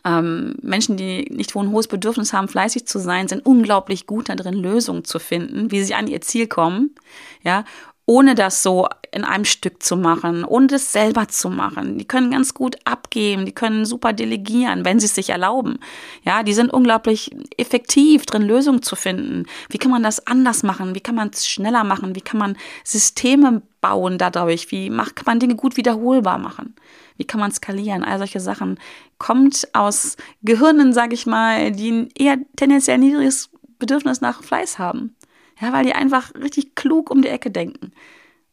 Ähm, 0.04 0.54
Menschen, 0.62 0.96
die 0.96 1.26
nicht 1.30 1.54
wo 1.54 1.62
ein 1.62 1.70
hohes 1.70 1.86
Bedürfnis 1.86 2.32
haben, 2.32 2.48
fleißig 2.48 2.86
zu 2.86 2.98
sein, 2.98 3.28
sind 3.28 3.44
unglaublich 3.44 4.06
gut 4.06 4.28
darin, 4.30 4.54
Lösungen 4.54 5.04
zu 5.04 5.18
finden, 5.18 5.70
wie 5.70 5.82
sie 5.82 5.94
an 5.94 6.06
ihr 6.06 6.22
Ziel 6.22 6.46
kommen. 6.46 6.94
Ja, 7.42 7.64
ohne 8.10 8.34
das 8.34 8.64
so 8.64 8.88
in 9.12 9.22
einem 9.22 9.44
Stück 9.44 9.84
zu 9.84 9.96
machen, 9.96 10.44
ohne 10.44 10.66
das 10.66 10.90
selber 10.90 11.28
zu 11.28 11.48
machen. 11.48 11.96
Die 11.96 12.08
können 12.08 12.32
ganz 12.32 12.54
gut 12.54 12.74
abgeben, 12.82 13.46
die 13.46 13.52
können 13.52 13.84
super 13.84 14.12
delegieren, 14.12 14.84
wenn 14.84 14.98
sie 14.98 15.06
es 15.06 15.14
sich 15.14 15.30
erlauben. 15.30 15.78
Ja, 16.24 16.42
die 16.42 16.52
sind 16.52 16.72
unglaublich 16.72 17.30
effektiv 17.56 18.26
drin, 18.26 18.42
Lösungen 18.42 18.82
zu 18.82 18.96
finden. 18.96 19.46
Wie 19.68 19.78
kann 19.78 19.92
man 19.92 20.02
das 20.02 20.26
anders 20.26 20.64
machen? 20.64 20.96
Wie 20.96 21.00
kann 21.00 21.14
man 21.14 21.30
es 21.32 21.48
schneller 21.48 21.84
machen? 21.84 22.16
Wie 22.16 22.20
kann 22.20 22.40
man 22.40 22.56
Systeme 22.82 23.62
bauen 23.80 24.18
dadurch? 24.18 24.72
Wie 24.72 24.90
macht, 24.90 25.14
kann 25.14 25.26
man 25.26 25.38
Dinge 25.38 25.54
gut 25.54 25.76
wiederholbar 25.76 26.38
machen? 26.38 26.74
Wie 27.16 27.24
kann 27.24 27.38
man 27.38 27.52
skalieren? 27.52 28.02
All 28.02 28.18
solche 28.18 28.40
Sachen 28.40 28.80
kommt 29.18 29.68
aus 29.72 30.16
Gehirnen, 30.42 30.92
sage 30.92 31.14
ich 31.14 31.26
mal, 31.26 31.70
die 31.70 31.92
ein 31.92 32.08
eher 32.18 32.38
tendenziell 32.56 32.98
niedriges 32.98 33.50
Bedürfnis 33.78 34.20
nach 34.20 34.42
Fleiß 34.42 34.80
haben. 34.80 35.14
Ja, 35.60 35.72
weil 35.72 35.84
die 35.84 35.92
einfach 35.92 36.34
richtig 36.34 36.74
klug 36.74 37.10
um 37.10 37.22
die 37.22 37.28
Ecke 37.28 37.50
denken. 37.50 37.92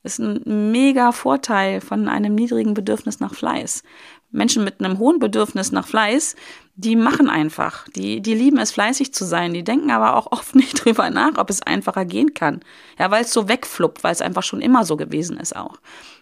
Das 0.03 0.19
ist 0.19 0.19
ein 0.19 0.71
mega 0.71 1.11
Vorteil 1.11 1.81
von 1.81 2.07
einem 2.07 2.35
niedrigen 2.35 2.73
Bedürfnis 2.73 3.19
nach 3.19 3.33
Fleiß. 3.33 3.83
Menschen 4.29 4.63
mit 4.63 4.79
einem 4.79 4.99
hohen 4.99 5.19
Bedürfnis 5.19 5.71
nach 5.71 5.87
Fleiß, 5.87 6.35
die 6.75 6.95
machen 6.95 7.29
einfach. 7.29 7.87
Die, 7.89 8.21
die 8.21 8.33
lieben 8.33 8.57
es, 8.57 8.71
fleißig 8.71 9.13
zu 9.13 9.25
sein. 9.25 9.53
Die 9.53 9.63
denken 9.63 9.91
aber 9.91 10.15
auch 10.15 10.31
oft 10.31 10.55
nicht 10.55 10.85
drüber 10.85 11.09
nach, 11.09 11.37
ob 11.37 11.49
es 11.49 11.61
einfacher 11.61 12.05
gehen 12.05 12.33
kann. 12.33 12.61
Ja, 12.99 13.09
weil 13.09 13.23
es 13.23 13.33
so 13.33 13.47
wegfluppt, 13.47 14.03
weil 14.03 14.11
es 14.11 14.21
einfach 14.21 14.43
schon 14.43 14.61
immer 14.61 14.85
so 14.85 14.97
gewesen 14.97 15.37
ist 15.37 15.55
auch. 15.55 15.77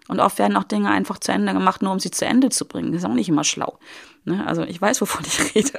Und 0.08 0.20
oft 0.20 0.38
werden 0.38 0.56
auch 0.56 0.64
Dinge 0.64 0.90
einfach 0.90 1.20
zu 1.20 1.32
Ende 1.32 1.54
gemacht, 1.54 1.82
nur 1.82 1.92
um 1.92 2.00
sie 2.00 2.12
zu 2.12 2.26
Ende 2.26 2.50
zu 2.50 2.66
bringen. 2.66 2.92
Das 2.92 3.02
ist 3.02 3.10
auch 3.10 3.14
nicht 3.14 3.30
immer 3.30 3.44
schlau. 3.44 3.80
Ne? 4.24 4.46
Also 4.46 4.64
ich 4.64 4.80
weiß, 4.80 5.02
wovon 5.02 5.24
ich 5.28 5.56
rede. 5.56 5.74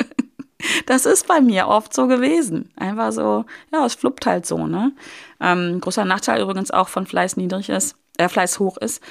Das 0.86 1.06
ist 1.06 1.26
bei 1.26 1.40
mir 1.40 1.68
oft 1.68 1.94
so 1.94 2.06
gewesen. 2.06 2.70
Einfach 2.76 3.12
so, 3.12 3.44
ja, 3.72 3.84
es 3.84 3.94
fluppt 3.94 4.26
halt 4.26 4.46
so, 4.46 4.66
ne? 4.66 4.92
Ähm, 5.40 5.80
großer 5.80 6.04
Nachteil 6.04 6.40
übrigens 6.40 6.70
auch 6.70 6.88
von 6.88 7.06
Fleiß 7.06 7.36
niedrig 7.36 7.68
ist, 7.68 7.96
äh, 8.16 8.28
Fleiß 8.28 8.58
hoch 8.58 8.76
ist, 8.78 9.02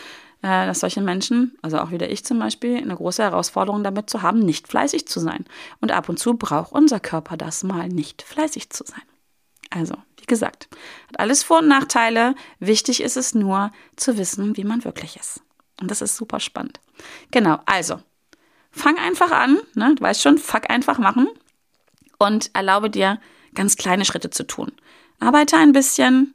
äh, 0.42 0.66
dass 0.66 0.80
solche 0.80 1.02
Menschen, 1.02 1.58
also 1.62 1.80
auch 1.80 1.92
wieder 1.92 2.10
ich 2.10 2.26
zum 2.26 2.40
Beispiel, 2.40 2.78
eine 2.78 2.96
große 2.96 3.24
Herausforderung 3.24 3.84
damit 3.84 4.10
zu 4.10 4.22
haben, 4.22 4.40
nicht 4.40 4.68
fleißig 4.68 5.08
zu 5.08 5.20
sein. 5.20 5.46
Und 5.82 5.92
ab 5.92 6.10
und 6.10 6.18
zu 6.18 6.36
braucht 6.36 6.72
unser 6.72 7.00
Körper 7.00 7.38
das 7.38 7.64
mal, 7.64 7.90
nicht 7.90 8.22
fleißig 8.22 8.70
zu 8.70 8.84
sein. 8.86 9.02
Also, 9.70 9.96
wie 10.18 10.26
gesagt, 10.26 10.70
hat 11.08 11.20
alles 11.20 11.44
Vor- 11.44 11.60
und 11.60 11.68
Nachteile. 11.68 12.36
Wichtig 12.60 13.02
ist 13.02 13.18
es 13.18 13.36
nur 13.36 13.72
zu 13.96 14.18
wissen, 14.18 14.56
wie 14.58 14.64
man 14.64 14.86
wirklich 14.86 15.18
ist. 15.18 15.42
Und 15.82 15.92
das 15.92 16.02
ist 16.02 16.16
super 16.16 16.40
spannend. 16.40 16.80
Genau, 17.32 17.60
also, 17.66 18.00
fang 18.72 18.98
einfach 18.98 19.32
an, 19.32 19.58
ne? 19.74 19.96
du 19.96 20.02
weißt 20.04 20.22
schon, 20.22 20.38
fuck 20.38 20.70
einfach 20.70 20.98
machen 20.98 21.28
und 22.18 22.50
erlaube 22.54 22.90
dir, 22.90 23.20
ganz 23.54 23.76
kleine 23.78 24.06
Schritte 24.06 24.30
zu 24.30 24.46
tun. 24.46 24.72
Arbeite 25.20 25.58
ein 25.58 25.72
bisschen, 25.72 26.34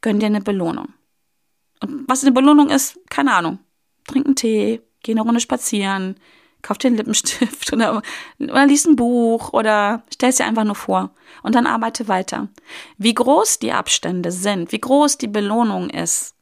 gönn 0.00 0.20
dir 0.20 0.26
eine 0.26 0.40
Belohnung. 0.40 0.88
Und 1.80 2.08
was 2.08 2.22
eine 2.22 2.32
Belohnung 2.32 2.70
ist, 2.70 2.98
keine 3.08 3.34
Ahnung. 3.34 3.58
Trink 4.06 4.26
einen 4.26 4.36
Tee, 4.36 4.82
geh 5.02 5.12
eine 5.12 5.22
Runde 5.22 5.40
spazieren, 5.40 6.16
kauf 6.62 6.78
dir 6.78 6.88
einen 6.88 6.96
Lippenstift 6.96 7.72
oder, 7.72 8.02
oder 8.38 8.66
lies 8.66 8.86
ein 8.86 8.96
Buch 8.96 9.52
oder 9.52 10.02
stell 10.12 10.30
es 10.30 10.36
dir 10.36 10.46
einfach 10.46 10.64
nur 10.64 10.74
vor 10.74 11.10
und 11.42 11.54
dann 11.54 11.66
arbeite 11.66 12.08
weiter. 12.08 12.48
Wie 12.96 13.14
groß 13.14 13.58
die 13.58 13.72
Abstände 13.72 14.32
sind, 14.32 14.72
wie 14.72 14.80
groß 14.80 15.18
die 15.18 15.28
Belohnung 15.28 15.90
ist, 15.90 16.34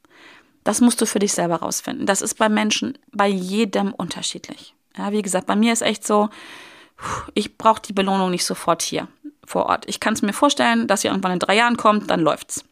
das 0.64 0.80
musst 0.80 1.00
du 1.00 1.06
für 1.06 1.20
dich 1.20 1.32
selber 1.32 1.56
rausfinden. 1.56 2.06
Das 2.06 2.22
ist 2.22 2.34
bei 2.34 2.48
Menschen 2.48 2.98
bei 3.12 3.28
jedem 3.28 3.94
unterschiedlich. 3.94 4.74
Ja, 4.96 5.12
wie 5.12 5.22
gesagt, 5.22 5.46
bei 5.46 5.54
mir 5.54 5.72
ist 5.72 5.82
echt 5.82 6.04
so, 6.04 6.28
ich 7.34 7.58
brauche 7.58 7.82
die 7.82 7.92
Belohnung 7.92 8.30
nicht 8.30 8.44
sofort 8.44 8.82
hier 8.82 9.08
vor 9.44 9.66
Ort. 9.66 9.84
Ich 9.88 10.00
kann 10.00 10.14
es 10.14 10.22
mir 10.22 10.32
vorstellen, 10.32 10.86
dass 10.86 11.02
sie 11.02 11.08
irgendwann 11.08 11.32
in 11.32 11.38
drei 11.38 11.56
Jahren 11.56 11.76
kommt, 11.76 12.10
dann 12.10 12.20
läuft's. 12.20 12.64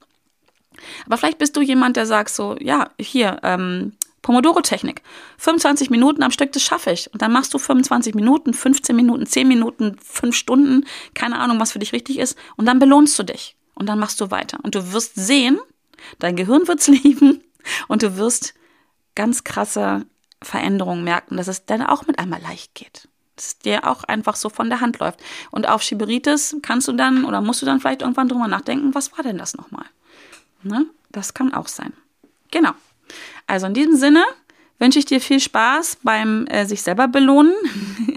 Aber 1.07 1.17
vielleicht 1.17 1.39
bist 1.39 1.57
du 1.57 1.61
jemand, 1.61 1.97
der 1.97 2.07
sagt 2.07 2.31
so, 2.31 2.57
ja, 2.61 2.91
hier, 2.99 3.39
ähm, 3.43 3.93
Pomodoro-Technik. 4.23 5.03
25 5.39 5.91
Minuten 5.91 6.23
am 6.23 6.31
Stück, 6.31 6.51
das 6.53 6.63
schaffe 6.63 6.91
ich. 6.91 7.13
Und 7.13 7.23
dann 7.23 7.31
machst 7.31 7.53
du 7.53 7.59
25 7.59 8.15
Minuten, 8.15 8.55
15 8.55 8.97
Minuten, 8.97 9.27
10 9.27 9.47
Minuten, 9.47 9.97
5 10.03 10.35
Stunden, 10.35 10.87
keine 11.15 11.39
Ahnung, 11.39 11.61
was 11.61 11.73
für 11.73 11.79
dich 11.79 11.93
richtig 11.93 12.19
ist. 12.19 12.37
Und 12.57 12.67
dann 12.67 12.79
belohnst 12.79 13.19
du 13.19 13.23
dich. 13.23 13.55
Und 13.75 13.87
dann 13.87 13.99
machst 13.99 14.21
du 14.21 14.31
weiter. 14.31 14.59
Und 14.63 14.75
du 14.75 14.93
wirst 14.93 15.15
sehen, 15.15 15.59
dein 16.19 16.37
Gehirn 16.37 16.67
wird's 16.67 16.89
lieben 17.05 17.43
und 17.87 18.03
du 18.03 18.17
wirst 18.17 18.55
ganz 19.15 19.45
krasse 19.45 20.07
Veränderungen 20.43 21.05
merken, 21.05 21.37
dass 21.37 21.49
es 21.49 21.67
dann 21.67 21.83
auch 21.83 22.07
mit 22.07 22.19
einmal 22.19 22.41
leicht 22.41 22.75
geht 22.75 23.09
dass 23.37 23.59
dir 23.59 23.87
auch 23.87 24.05
einfach 24.05 24.37
so 24.37 24.49
von 24.49 24.69
der 24.69 24.81
Hand 24.81 24.99
läuft. 24.99 25.21
Und 25.51 25.69
auf 25.69 25.83
Schiberitis 25.83 26.57
kannst 26.63 26.89
du 26.89 26.93
dann 26.93 27.25
oder 27.25 27.41
musst 27.41 27.63
du 27.63 27.67
dann 27.67 27.81
vielleicht 27.81 28.03
irgendwann 28.03 28.29
drüber 28.29 28.49
nachdenken, 28.49 28.95
was 28.95 29.13
war 29.17 29.23
denn 29.23 29.39
das 29.39 29.57
nochmal? 29.57 29.87
Ne? 30.63 30.87
Das 31.11 31.35
kann 31.35 31.53
auch 31.53 31.69
sein. 31.69 31.93
Genau. 32.51 32.73
Also 33.47 33.67
in 33.67 33.75
diesem 33.75 33.97
Sinne 33.97 34.25
wünsche 34.79 34.99
ich 34.99 35.05
dir 35.05 35.21
viel 35.21 35.41
Spaß 35.41 35.99
beim 36.03 36.47
äh, 36.47 36.67
sich 36.67 36.83
selber 36.83 37.09
belohnen. 37.09 37.55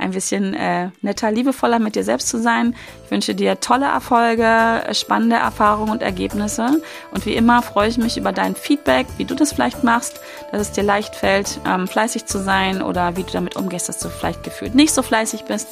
Ein 0.00 0.12
bisschen 0.12 0.54
äh, 0.54 0.88
netter, 1.02 1.30
liebevoller 1.30 1.78
mit 1.78 1.94
dir 1.94 2.04
selbst 2.04 2.28
zu 2.28 2.40
sein. 2.40 2.74
Ich 3.04 3.10
wünsche 3.10 3.34
dir 3.34 3.60
tolle 3.60 3.84
Erfolge, 3.84 4.82
spannende 4.94 5.36
Erfahrungen 5.36 5.90
und 5.90 6.02
Ergebnisse. 6.02 6.80
Und 7.12 7.26
wie 7.26 7.34
immer 7.34 7.60
freue 7.60 7.88
ich 7.88 7.98
mich 7.98 8.16
über 8.16 8.32
dein 8.32 8.54
Feedback, 8.54 9.06
wie 9.18 9.26
du 9.26 9.34
das 9.34 9.52
vielleicht 9.52 9.84
machst, 9.84 10.18
dass 10.52 10.62
es 10.62 10.72
dir 10.72 10.84
leicht 10.84 11.14
fällt, 11.14 11.60
ähm, 11.66 11.86
fleißig 11.86 12.24
zu 12.24 12.38
sein 12.38 12.80
oder 12.80 13.16
wie 13.16 13.24
du 13.24 13.30
damit 13.30 13.56
umgehst, 13.56 13.90
dass 13.90 13.98
du 13.98 14.08
vielleicht 14.08 14.42
gefühlt 14.42 14.74
nicht 14.74 14.94
so 14.94 15.02
fleißig 15.02 15.44
bist. 15.44 15.68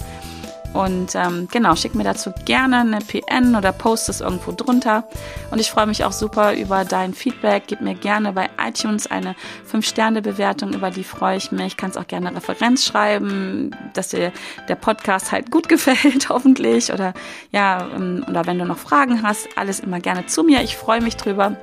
Und 0.75 1.15
ähm, 1.15 1.49
genau, 1.51 1.75
schick 1.75 1.95
mir 1.95 2.05
dazu 2.05 2.33
gerne 2.45 2.81
eine 2.81 2.99
PN 2.99 3.57
oder 3.57 3.73
post 3.73 4.09
es 4.09 4.21
irgendwo 4.21 4.53
drunter. 4.53 5.05
Und 5.51 5.61
ich 5.61 5.71
freue 5.71 5.87
mich 5.87 6.05
auch 6.05 6.13
super 6.13 6.55
über 6.55 6.85
dein 6.85 7.15
Feedback. 7.15 7.65
Gib 7.67 7.81
mir 7.81 7.95
gerne 7.95 8.33
bei 8.33 8.51
iTunes 8.63 9.07
eine 9.07 9.35
5-Sterne-Bewertung, 9.73 10.75
über 10.75 10.91
die 10.91 11.05
freue 11.05 11.37
ich 11.37 11.51
mich. 11.53 11.77
Kannst 11.77 11.97
auch 11.97 12.07
gerne 12.07 12.35
Referenz 12.35 12.85
schreiben, 12.85 13.75
dass 13.95 14.09
dir 14.09 14.33
der 14.69 14.77
Podcast 14.77 15.33
halt 15.33 15.51
gut 15.51 15.69
gefällt, 15.69 16.29
hoffentlich. 16.29 16.93
Oder 16.93 17.15
ja, 17.51 17.89
ähm, 17.95 18.25
oder 18.29 18.47
wenn 18.47 18.59
du 18.59 18.65
noch 18.65 18.79
Fragen 18.79 19.23
hast, 19.23 19.49
alles 19.57 19.81
immer 19.81 20.01
gerne 20.01 20.27
zu 20.27 20.43
mir. 20.43 20.63
Ich 20.63 20.77
freue 20.77 21.01
mich 21.01 21.17
drüber. 21.17 21.57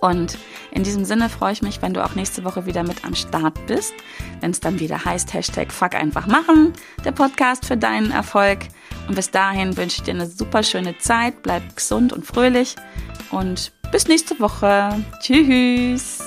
Und 0.00 0.38
in 0.72 0.82
diesem 0.82 1.04
Sinne 1.04 1.28
freue 1.28 1.52
ich 1.52 1.62
mich, 1.62 1.82
wenn 1.82 1.94
du 1.94 2.04
auch 2.04 2.14
nächste 2.14 2.44
Woche 2.44 2.66
wieder 2.66 2.82
mit 2.82 3.04
am 3.04 3.14
Start 3.14 3.66
bist, 3.66 3.92
wenn 4.40 4.50
es 4.50 4.60
dann 4.60 4.80
wieder 4.80 5.04
heißt 5.04 5.34
Hashtag 5.34 5.72
Fuck 5.72 5.94
einfach 5.94 6.26
machen, 6.26 6.72
der 7.04 7.12
Podcast 7.12 7.66
für 7.66 7.76
deinen 7.76 8.10
Erfolg. 8.10 8.60
Und 9.08 9.14
bis 9.16 9.30
dahin 9.30 9.76
wünsche 9.76 9.98
ich 9.98 10.02
dir 10.02 10.14
eine 10.14 10.26
super 10.26 10.62
schöne 10.62 10.98
Zeit, 10.98 11.42
bleib 11.42 11.76
gesund 11.76 12.12
und 12.12 12.26
fröhlich 12.26 12.76
und 13.30 13.72
bis 13.90 14.06
nächste 14.06 14.38
Woche. 14.38 15.04
Tschüss. 15.20 16.20